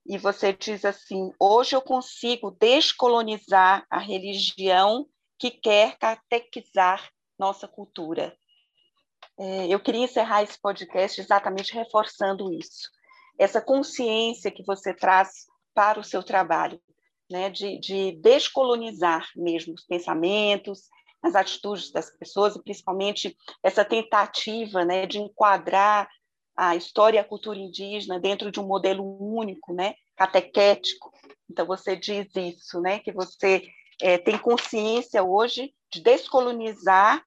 e 0.06 0.18
você 0.18 0.54
diz 0.54 0.86
assim: 0.86 1.32
hoje 1.40 1.76
eu 1.76 1.82
consigo 1.82 2.52
descolonizar 2.52 3.86
a 3.90 3.98
religião 3.98 5.08
que 5.40 5.50
quer 5.50 5.98
catequizar 5.98 7.10
nossa 7.38 7.68
cultura. 7.68 8.38
É, 9.38 9.68
eu 9.68 9.80
queria 9.80 10.06
encerrar 10.06 10.44
esse 10.44 10.60
podcast 10.60 11.20
exatamente 11.20 11.74
reforçando 11.74 12.54
isso, 12.54 12.90
essa 13.38 13.62
consciência 13.62 14.52
que 14.52 14.64
você 14.64 14.94
traz 14.94 15.46
para 15.74 16.00
o 16.00 16.04
seu 16.04 16.24
trabalho, 16.24 16.82
né, 17.30 17.50
de, 17.50 17.78
de 17.80 18.14
descolonizar 18.22 19.28
mesmo 19.36 19.74
os 19.74 19.84
pensamentos, 19.84 20.88
as 21.22 21.36
atitudes 21.36 21.92
das 21.92 22.10
pessoas, 22.18 22.56
e 22.56 22.64
principalmente 22.64 23.36
essa 23.64 23.84
tentativa 23.84 24.86
né, 24.86 25.06
de 25.06 25.20
enquadrar 25.20 26.08
a 26.56 26.76
história 26.76 27.18
e 27.18 27.20
a 27.20 27.28
cultura 27.28 27.60
indígena 27.60 28.20
dentro 28.20 28.50
de 28.50 28.60
um 28.60 28.68
modelo 28.68 29.04
único, 29.20 29.74
né, 29.74 29.96
catequético. 30.16 31.12
Então 31.50 31.66
você 31.66 31.96
diz 31.96 32.28
isso, 32.36 32.80
né, 32.80 33.00
que 33.00 33.12
você 33.12 33.64
é, 34.02 34.18
tem 34.18 34.38
consciência 34.38 35.24
hoje 35.24 35.74
de 35.92 36.02
descolonizar 36.02 37.22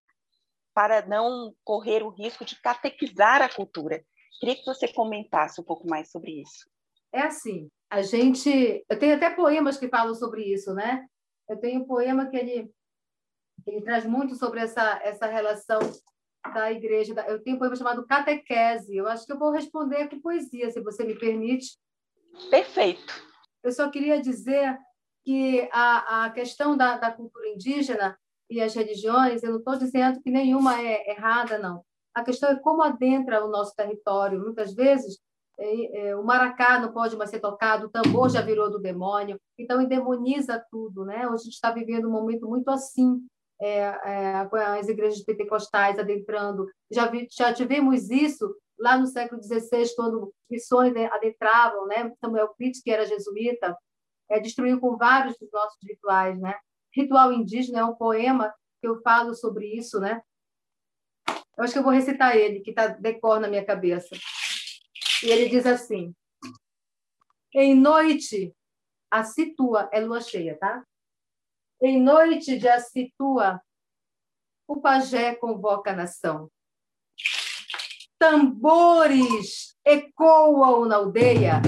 para 0.78 1.04
não 1.04 1.52
correr 1.64 2.04
o 2.04 2.08
risco 2.08 2.44
de 2.44 2.54
catequizar 2.62 3.42
a 3.42 3.52
cultura. 3.52 4.00
Queria 4.38 4.54
que 4.54 4.64
você 4.64 4.86
comentasse 4.86 5.60
um 5.60 5.64
pouco 5.64 5.88
mais 5.88 6.08
sobre 6.08 6.40
isso. 6.40 6.70
É 7.12 7.22
assim, 7.22 7.68
a 7.90 8.00
gente, 8.00 8.84
eu 8.88 8.96
tenho 8.96 9.16
até 9.16 9.28
poemas 9.28 9.76
que 9.76 9.88
falam 9.88 10.14
sobre 10.14 10.44
isso, 10.44 10.72
né? 10.72 11.04
Eu 11.48 11.58
tenho 11.58 11.80
um 11.80 11.84
poema 11.84 12.26
que 12.26 12.36
ele 12.36 12.70
ele 13.66 13.82
traz 13.82 14.04
muito 14.04 14.36
sobre 14.36 14.60
essa 14.60 15.00
essa 15.02 15.26
relação 15.26 15.80
da 16.54 16.70
igreja. 16.70 17.12
Eu 17.26 17.42
tenho 17.42 17.56
um 17.56 17.58
poema 17.58 17.74
chamado 17.74 18.06
Catequese. 18.06 18.96
Eu 18.96 19.08
acho 19.08 19.26
que 19.26 19.32
eu 19.32 19.38
vou 19.38 19.50
responder 19.50 20.08
com 20.08 20.20
poesia, 20.20 20.70
se 20.70 20.80
você 20.80 21.02
me 21.02 21.18
permite. 21.18 21.76
Perfeito. 22.50 23.20
Eu 23.64 23.72
só 23.72 23.90
queria 23.90 24.22
dizer 24.22 24.78
que 25.24 25.68
a, 25.72 26.26
a 26.26 26.30
questão 26.30 26.76
da, 26.76 26.96
da 26.98 27.10
cultura 27.10 27.48
indígena 27.48 28.16
e 28.50 28.60
as 28.60 28.74
religiões, 28.74 29.42
eu 29.42 29.50
não 29.50 29.58
estou 29.58 29.76
dizendo 29.76 30.20
que 30.22 30.30
nenhuma 30.30 30.80
é 30.80 31.10
errada, 31.10 31.58
não. 31.58 31.82
A 32.14 32.24
questão 32.24 32.50
é 32.50 32.58
como 32.58 32.82
adentra 32.82 33.44
o 33.44 33.48
nosso 33.48 33.74
território. 33.74 34.40
Muitas 34.40 34.74
vezes, 34.74 35.18
é, 35.58 36.08
é, 36.08 36.16
o 36.16 36.24
maracá 36.24 36.78
não 36.80 36.92
pode 36.92 37.16
mais 37.16 37.30
ser 37.30 37.40
tocado, 37.40 37.86
o 37.86 37.90
tambor 37.90 38.30
já 38.30 38.40
virou 38.40 38.70
do 38.70 38.78
demônio, 38.78 39.38
então 39.58 39.80
endemoniza 39.80 40.64
tudo. 40.70 41.04
Né? 41.04 41.26
Hoje 41.26 41.42
a 41.42 41.44
gente 41.44 41.54
está 41.54 41.70
vivendo 41.70 42.08
um 42.08 42.12
momento 42.12 42.48
muito 42.48 42.70
assim 42.70 43.20
é, 43.60 43.78
é, 43.80 44.48
as 44.78 44.88
igrejas 44.88 45.22
pentecostais 45.24 45.98
adentrando. 45.98 46.66
Já, 46.90 47.06
vi, 47.06 47.26
já 47.30 47.52
tivemos 47.52 48.08
isso 48.10 48.54
lá 48.78 48.96
no 48.96 49.06
século 49.06 49.42
XVI, 49.42 49.94
quando 49.96 50.32
missões 50.48 50.94
adentravam, 51.10 51.86
né? 51.86 52.12
Samuel 52.20 52.54
Pitt, 52.56 52.80
que 52.82 52.90
era 52.90 53.04
jesuíta, 53.04 53.76
é, 54.30 54.38
destruiu 54.38 54.78
com 54.78 54.96
vários 54.96 55.36
dos 55.38 55.50
nossos 55.52 55.78
rituais, 55.82 56.38
né? 56.40 56.54
Ritual 56.94 57.32
indígena 57.32 57.80
é 57.80 57.84
um 57.84 57.94
poema 57.94 58.54
que 58.80 58.88
eu 58.88 59.00
falo 59.02 59.34
sobre 59.34 59.66
isso, 59.66 60.00
né? 60.00 60.22
Eu 61.56 61.64
acho 61.64 61.72
que 61.72 61.78
eu 61.78 61.82
vou 61.82 61.92
recitar 61.92 62.36
ele, 62.36 62.60
que 62.60 62.70
está 62.70 62.86
decor 62.86 63.40
na 63.40 63.48
minha 63.48 63.64
cabeça. 63.64 64.14
E 65.24 65.30
ele 65.30 65.48
diz 65.48 65.66
assim: 65.66 66.14
Em 67.54 67.74
noite, 67.74 68.54
a 69.10 69.24
situa 69.24 69.88
é 69.92 70.00
lua 70.00 70.20
cheia, 70.20 70.56
tá? 70.58 70.84
Em 71.80 72.00
noite 72.00 72.58
de 72.58 72.68
Acitua, 72.68 73.60
o 74.66 74.80
pajé 74.80 75.34
convoca 75.36 75.92
a 75.92 75.96
nação. 75.96 76.50
Tambores 78.18 79.76
ecoam 79.84 80.86
na 80.86 80.96
aldeia. 80.96 81.62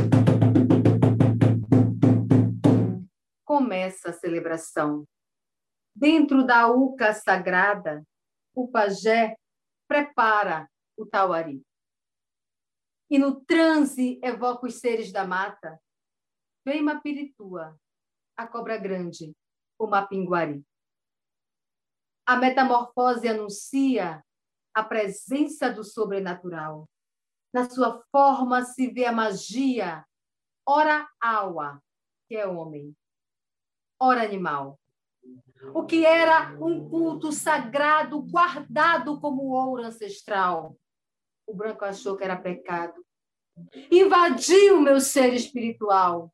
Começa 3.90 4.10
a 4.10 4.12
celebração. 4.12 5.04
Dentro 5.92 6.46
da 6.46 6.68
uca 6.68 7.12
sagrada, 7.12 8.06
o 8.54 8.68
pajé 8.68 9.36
prepara 9.88 10.70
o 10.96 11.04
tauari. 11.04 11.60
E 13.10 13.18
no 13.18 13.44
transe 13.44 14.20
evoca 14.22 14.68
os 14.68 14.78
seres 14.78 15.10
da 15.10 15.26
mata. 15.26 15.76
Vem 16.64 16.84
Mapiritua, 16.84 17.76
a 18.36 18.46
cobra 18.46 18.78
grande, 18.78 19.34
o 19.76 19.88
mapinguari. 19.88 20.64
A 22.24 22.36
metamorfose 22.36 23.26
anuncia 23.26 24.24
a 24.72 24.84
presença 24.84 25.68
do 25.68 25.82
sobrenatural. 25.82 26.88
Na 27.52 27.68
sua 27.68 28.00
forma 28.12 28.62
se 28.62 28.88
vê 28.88 29.06
a 29.06 29.12
magia, 29.12 30.06
ora 30.64 31.08
aua, 31.20 31.82
que 32.28 32.36
é 32.36 32.46
homem, 32.46 32.94
ora 34.00 34.22
animal. 34.22 34.80
O 35.74 35.84
que 35.84 36.06
era 36.06 36.56
um 36.58 36.88
culto 36.88 37.30
sagrado 37.30 38.22
guardado 38.22 39.20
como 39.20 39.52
ouro 39.52 39.84
ancestral. 39.84 40.76
O 41.46 41.54
branco 41.54 41.84
achou 41.84 42.16
que 42.16 42.24
era 42.24 42.40
pecado. 42.40 43.04
Invadiu 43.90 44.78
o 44.78 44.80
meu 44.80 45.00
ser 45.00 45.34
espiritual. 45.34 46.32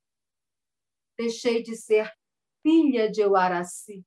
Deixei 1.18 1.62
de 1.62 1.74
ser 1.74 2.12
filha 2.62 3.11
de 3.11 3.20
Euaraci. 3.20 4.07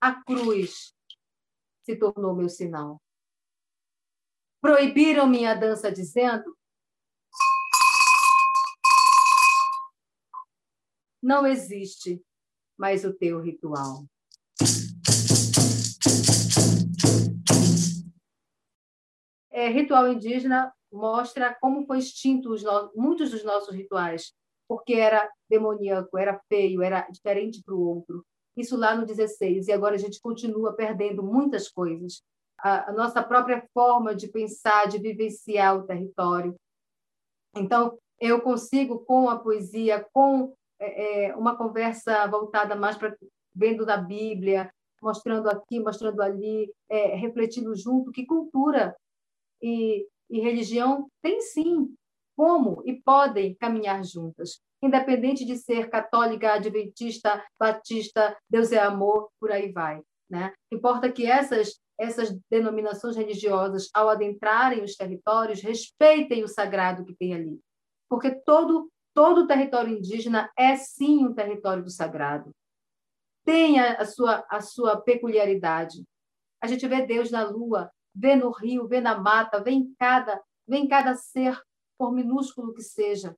A 0.00 0.22
cruz 0.24 0.94
se 1.82 1.96
tornou 1.96 2.34
meu 2.34 2.48
sinal. 2.48 3.00
Proibiram 4.60 5.28
minha 5.28 5.54
dança 5.54 5.92
dizendo: 5.92 6.56
Não 11.22 11.46
existe 11.46 12.22
mais 12.76 13.04
o 13.04 13.12
teu 13.12 13.40
ritual. 13.40 14.04
É, 19.50 19.68
ritual 19.68 20.08
indígena 20.12 20.72
mostra 20.92 21.56
como 21.60 21.86
foi 21.86 21.98
extinto 21.98 22.50
no... 22.50 22.92
muitos 22.94 23.30
dos 23.30 23.42
nossos 23.42 23.74
rituais, 23.74 24.32
porque 24.68 24.94
era 24.94 25.30
demoníaco, 25.48 26.18
era 26.18 26.40
feio, 26.48 26.82
era 26.82 27.08
diferente 27.10 27.62
para 27.62 27.74
o 27.74 27.80
outro. 27.80 28.24
Isso 28.56 28.76
lá 28.76 28.94
no 28.94 29.04
16, 29.04 29.68
e 29.68 29.72
agora 29.72 29.94
a 29.94 29.98
gente 29.98 30.20
continua 30.20 30.74
perdendo 30.74 31.22
muitas 31.22 31.68
coisas. 31.68 32.22
A, 32.58 32.90
a 32.90 32.92
nossa 32.92 33.22
própria 33.22 33.66
forma 33.74 34.14
de 34.14 34.28
pensar, 34.28 34.88
de 34.88 34.98
vivenciar 34.98 35.76
o 35.76 35.86
território. 35.86 36.54
Então, 37.54 37.98
eu 38.18 38.40
consigo, 38.40 39.00
com 39.00 39.28
a 39.28 39.38
poesia, 39.38 40.06
com 40.12 40.55
é, 40.78 41.26
é, 41.26 41.36
uma 41.36 41.56
conversa 41.56 42.26
voltada 42.26 42.74
mais 42.74 42.96
para 42.96 43.16
vendo 43.54 43.86
da 43.86 43.96
Bíblia, 43.96 44.70
mostrando 45.02 45.48
aqui, 45.48 45.80
mostrando 45.80 46.20
ali, 46.20 46.70
é, 46.88 47.14
refletindo 47.16 47.74
junto 47.74 48.12
que 48.12 48.26
cultura 48.26 48.94
e, 49.62 50.06
e 50.28 50.40
religião 50.40 51.08
tem 51.22 51.40
sim 51.40 51.94
como 52.36 52.82
e 52.84 53.00
podem 53.00 53.54
caminhar 53.54 54.04
juntas, 54.04 54.60
independente 54.82 55.44
de 55.44 55.56
ser 55.56 55.88
católica, 55.88 56.52
adventista, 56.52 57.42
batista, 57.58 58.36
Deus 58.48 58.72
é 58.72 58.78
amor, 58.78 59.30
por 59.40 59.50
aí 59.50 59.72
vai. 59.72 60.02
Né? 60.28 60.52
Importa 60.70 61.10
que 61.10 61.26
essas 61.26 61.80
essas 61.98 62.36
denominações 62.50 63.16
religiosas, 63.16 63.88
ao 63.94 64.08
adentrarem 64.08 64.82
os 64.82 64.94
territórios, 64.94 65.62
respeitem 65.62 66.44
o 66.44 66.48
sagrado 66.48 67.04
que 67.04 67.14
tem 67.14 67.34
ali, 67.34 67.58
porque 68.08 68.30
todo 68.30 68.90
todo 69.16 69.44
o 69.44 69.46
território 69.46 69.96
indígena 69.96 70.52
é 70.54 70.76
sim 70.76 71.24
um 71.24 71.32
território 71.32 71.82
do 71.82 71.88
sagrado. 71.88 72.54
Tem 73.46 73.80
a, 73.80 73.94
a, 73.94 74.04
sua, 74.04 74.44
a 74.50 74.60
sua 74.60 75.00
peculiaridade. 75.00 76.04
A 76.60 76.66
gente 76.66 76.86
vê 76.86 77.06
Deus 77.06 77.30
na 77.30 77.42
lua, 77.48 77.90
vê 78.14 78.36
no 78.36 78.50
rio, 78.50 78.86
vê 78.86 79.00
na 79.00 79.18
mata, 79.18 79.62
vê 79.62 79.70
em 79.70 79.94
cada, 79.98 80.38
vê 80.68 80.76
em 80.76 80.86
cada 80.86 81.14
ser, 81.14 81.58
por 81.96 82.12
minúsculo 82.12 82.74
que 82.74 82.82
seja. 82.82 83.34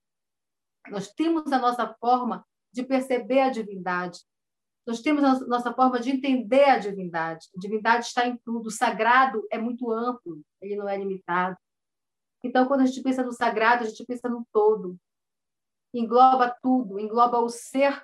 Nós 0.90 1.12
temos 1.12 1.52
a 1.52 1.60
nossa 1.60 1.94
forma 2.00 2.44
de 2.72 2.82
perceber 2.82 3.42
a 3.42 3.50
divindade. 3.50 4.18
Nós 4.84 5.00
temos 5.00 5.22
a 5.22 5.46
nossa 5.46 5.72
forma 5.72 6.00
de 6.00 6.10
entender 6.10 6.64
a 6.64 6.78
divindade. 6.78 7.46
A 7.56 7.60
divindade 7.60 8.06
está 8.06 8.26
em 8.26 8.36
tudo. 8.38 8.66
O 8.66 8.72
sagrado 8.72 9.46
é 9.48 9.58
muito 9.58 9.92
amplo, 9.92 10.42
ele 10.60 10.74
não 10.74 10.88
é 10.88 10.96
limitado. 10.96 11.56
Então, 12.42 12.66
quando 12.66 12.80
a 12.80 12.86
gente 12.86 13.00
pensa 13.00 13.22
no 13.22 13.32
sagrado, 13.32 13.84
a 13.84 13.86
gente 13.86 14.04
pensa 14.04 14.28
no 14.28 14.44
todo 14.52 14.98
engloba 15.92 16.56
tudo, 16.62 16.98
engloba 16.98 17.38
o 17.38 17.48
ser 17.48 18.02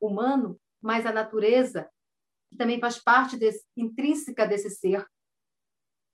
humano, 0.00 0.60
mas 0.80 1.06
a 1.06 1.12
natureza, 1.12 1.90
que 2.50 2.56
também 2.56 2.80
faz 2.80 2.98
parte 3.02 3.36
desse, 3.36 3.64
intrínseca 3.76 4.46
desse 4.46 4.70
ser, 4.70 5.06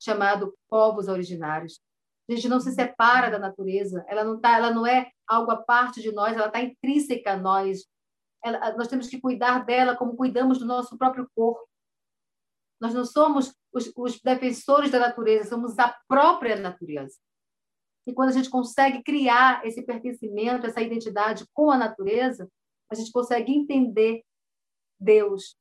chamado 0.00 0.56
povos 0.68 1.08
originários. 1.08 1.80
A 2.28 2.34
gente 2.34 2.48
não 2.48 2.60
se 2.60 2.72
separa 2.72 3.30
da 3.30 3.38
natureza, 3.38 4.04
ela 4.08 4.24
não 4.24 4.40
tá, 4.40 4.56
ela 4.56 4.70
não 4.70 4.86
é 4.86 5.10
algo 5.26 5.50
à 5.50 5.56
parte 5.56 6.00
de 6.00 6.12
nós, 6.12 6.34
ela 6.34 6.46
está 6.46 6.60
intrínseca 6.60 7.32
a 7.32 7.36
nós. 7.36 7.84
Ela, 8.44 8.76
nós 8.76 8.88
temos 8.88 9.08
que 9.08 9.20
cuidar 9.20 9.64
dela 9.64 9.96
como 9.96 10.16
cuidamos 10.16 10.58
do 10.58 10.64
nosso 10.64 10.96
próprio 10.96 11.28
corpo. 11.34 11.68
Nós 12.80 12.94
não 12.94 13.04
somos 13.04 13.54
os, 13.72 13.92
os 13.96 14.20
defensores 14.20 14.90
da 14.90 14.98
natureza, 14.98 15.48
somos 15.48 15.78
a 15.78 15.96
própria 16.08 16.56
natureza. 16.56 17.16
E 18.06 18.12
quando 18.12 18.30
a 18.30 18.32
gente 18.32 18.50
consegue 18.50 19.02
criar 19.02 19.64
esse 19.64 19.82
pertencimento, 19.82 20.66
essa 20.66 20.80
identidade 20.80 21.46
com 21.52 21.70
a 21.70 21.78
natureza, 21.78 22.50
a 22.90 22.94
gente 22.94 23.12
consegue 23.12 23.52
entender 23.52 24.22
Deus 24.98 25.56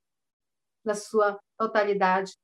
na 0.83 0.95
sua 0.95 1.39
totalidade, 1.57 2.35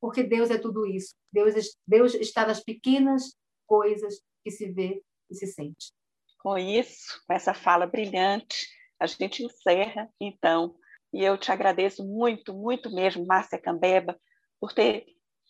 porque 0.00 0.22
Deus 0.22 0.50
é 0.50 0.58
tudo 0.58 0.86
isso. 0.86 1.14
Deus, 1.30 1.76
Deus 1.86 2.14
está 2.14 2.46
nas 2.46 2.62
pequenas 2.62 3.36
coisas 3.66 4.22
que 4.42 4.50
se 4.50 4.70
vê 4.72 5.02
e 5.30 5.34
se 5.34 5.46
sente. 5.46 5.92
Com 6.38 6.56
isso, 6.56 7.22
com 7.26 7.34
essa 7.34 7.52
fala 7.52 7.86
brilhante, 7.86 8.66
a 8.98 9.06
gente 9.06 9.44
encerra, 9.44 10.08
então, 10.18 10.74
e 11.12 11.22
eu 11.22 11.36
te 11.36 11.52
agradeço 11.52 12.04
muito, 12.06 12.54
muito 12.54 12.90
mesmo, 12.90 13.26
Márcia 13.26 13.60
Cambeba, 13.60 14.18
por 14.58 14.72
ter, 14.72 15.04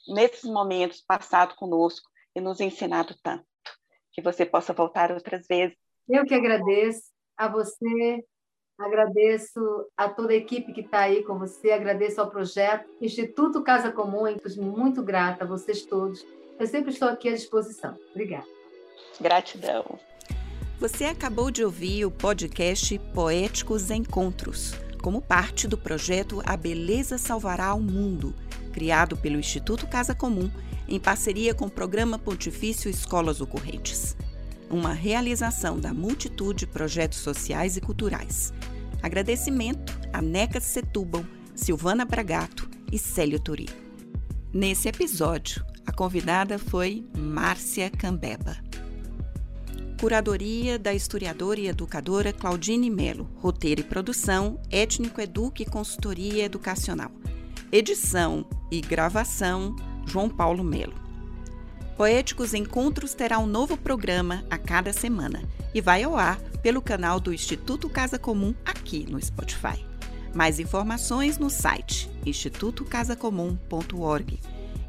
nesses 0.09 0.45
momentos, 0.45 1.03
passado 1.03 1.55
conosco 1.55 2.09
e 2.35 2.41
nos 2.41 2.61
ensinado 2.61 3.15
tanto 3.23 3.47
que 4.17 4.23
você 4.23 4.47
possa 4.47 4.73
voltar 4.73 5.13
outras 5.13 5.47
vezes. 5.47 5.77
Eu 6.09 6.25
que 6.25 6.35
agradeço 6.35 7.03
a 7.37 7.49
você, 7.49 8.25
agradeço 8.79 9.61
a 9.95 10.09
toda 10.09 10.33
a 10.33 10.37
equipe 10.37 10.73
que 10.73 10.81
está 10.81 11.01
aí 11.01 11.23
com 11.23 11.39
você, 11.39 11.71
agradeço 11.71 12.21
ao 12.21 12.31
projeto 12.31 12.89
Instituto 13.01 13.63
Casa 13.63 13.93
Comum, 13.93 14.27
estou 14.27 14.65
muito 14.65 15.03
grata 15.03 15.45
a 15.45 15.47
vocês 15.47 15.85
todos. 15.85 16.25
Eu 16.59 16.67
sempre 16.67 16.91
estou 16.91 17.09
aqui 17.09 17.29
à 17.29 17.33
disposição. 17.33 17.95
Obrigada. 18.13 18.47
Gratidão. 19.21 19.99
Você 20.79 21.05
acabou 21.05 21.51
de 21.51 21.63
ouvir 21.63 22.07
o 22.07 22.11
podcast 22.11 22.99
Poéticos 23.15 23.91
Encontros, 23.91 24.73
como 25.03 25.21
parte 25.21 25.69
do 25.69 25.77
projeto 25.77 26.41
A 26.47 26.57
Beleza 26.57 27.19
Salvará 27.19 27.75
o 27.75 27.81
Mundo, 27.81 28.35
criado 28.77 29.17
pelo 29.17 29.39
Instituto 29.39 29.87
Casa 29.87 30.15
Comum 30.15 30.51
em 30.87 31.01
parceria 31.01 31.55
com 31.55 31.65
o 31.65 31.71
Programa 31.71 32.19
Pontifício 32.19 32.91
Escolas 32.91 33.41
Ocorrentes. 33.41 34.15
Uma 34.69 34.93
realização 34.93 35.81
da 35.81 35.95
multitude 35.95 36.67
de 36.67 36.67
projetos 36.67 37.21
sociais 37.21 37.79
e 37.79 37.81
culturais. 37.81 38.53
Agradecimento 39.03 39.99
a 40.13 40.21
Neca 40.21 40.61
Setúbal, 40.61 41.25
Silvana 41.55 42.05
Bragato 42.05 42.69
e 42.93 42.99
Célio 42.99 43.41
Turi. 43.41 43.67
Nesse 44.53 44.89
episódio, 44.89 45.65
a 45.87 45.93
convidada 45.93 46.59
foi 46.59 47.03
Márcia 47.17 47.89
Cambeba. 47.89 48.59
Curadoria 49.99 50.79
da 50.79 50.93
historiadora 50.93 51.61
e 51.61 51.69
educadora 51.69 52.31
Claudine 52.31 52.91
Melo. 52.91 53.27
Roteiro 53.37 53.81
e 53.81 53.85
produção, 53.85 54.61
Étnico 54.71 55.19
Eduque 55.19 55.63
e 55.63 55.67
Consultoria 55.67 56.45
Educacional. 56.45 57.11
Edição 57.73 58.47
e 58.71 58.81
gravação, 58.81 59.77
João 60.07 60.29
Paulo 60.29 60.65
Melo. 60.65 61.07
Poéticos 61.97 62.53
Encontros 62.53 63.15
terá 63.15 63.39
um 63.39 63.47
novo 63.47 63.77
programa 63.77 64.45
a 64.51 64.59
cada 64.59 64.93
semana 64.93 65.43
e 65.75 65.81
vai 65.81 66.03
ao 66.03 66.17
ar 66.17 66.39
pelo 66.63 66.83
canal 66.83 67.19
do 67.19 67.33
Instituto 67.33 67.89
Casa 67.89 68.19
Comum 68.19 68.55
aqui 68.65 69.07
no 69.09 69.23
Spotify. 69.23 69.87
Mais 70.35 70.59
informações 70.61 71.39
no 71.39 71.49
site 71.49 72.11
institutocasacomum.org 72.27 74.39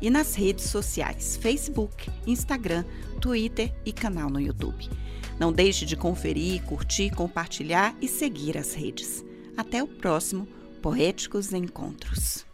e 0.01 0.09
nas 0.09 0.35
redes 0.35 0.65
sociais 0.65 1.37
Facebook, 1.37 2.11
Instagram, 2.25 2.83
Twitter 3.21 3.73
e 3.85 3.93
canal 3.93 4.29
no 4.29 4.41
YouTube. 4.41 4.89
Não 5.39 5.53
deixe 5.53 5.85
de 5.85 5.95
conferir, 5.95 6.63
curtir, 6.63 7.11
compartilhar 7.11 7.95
e 8.01 8.07
seguir 8.07 8.57
as 8.57 8.73
redes. 8.73 9.23
Até 9.55 9.83
o 9.83 9.87
próximo 9.87 10.47
Poéticos 10.81 11.53
Encontros. 11.53 12.46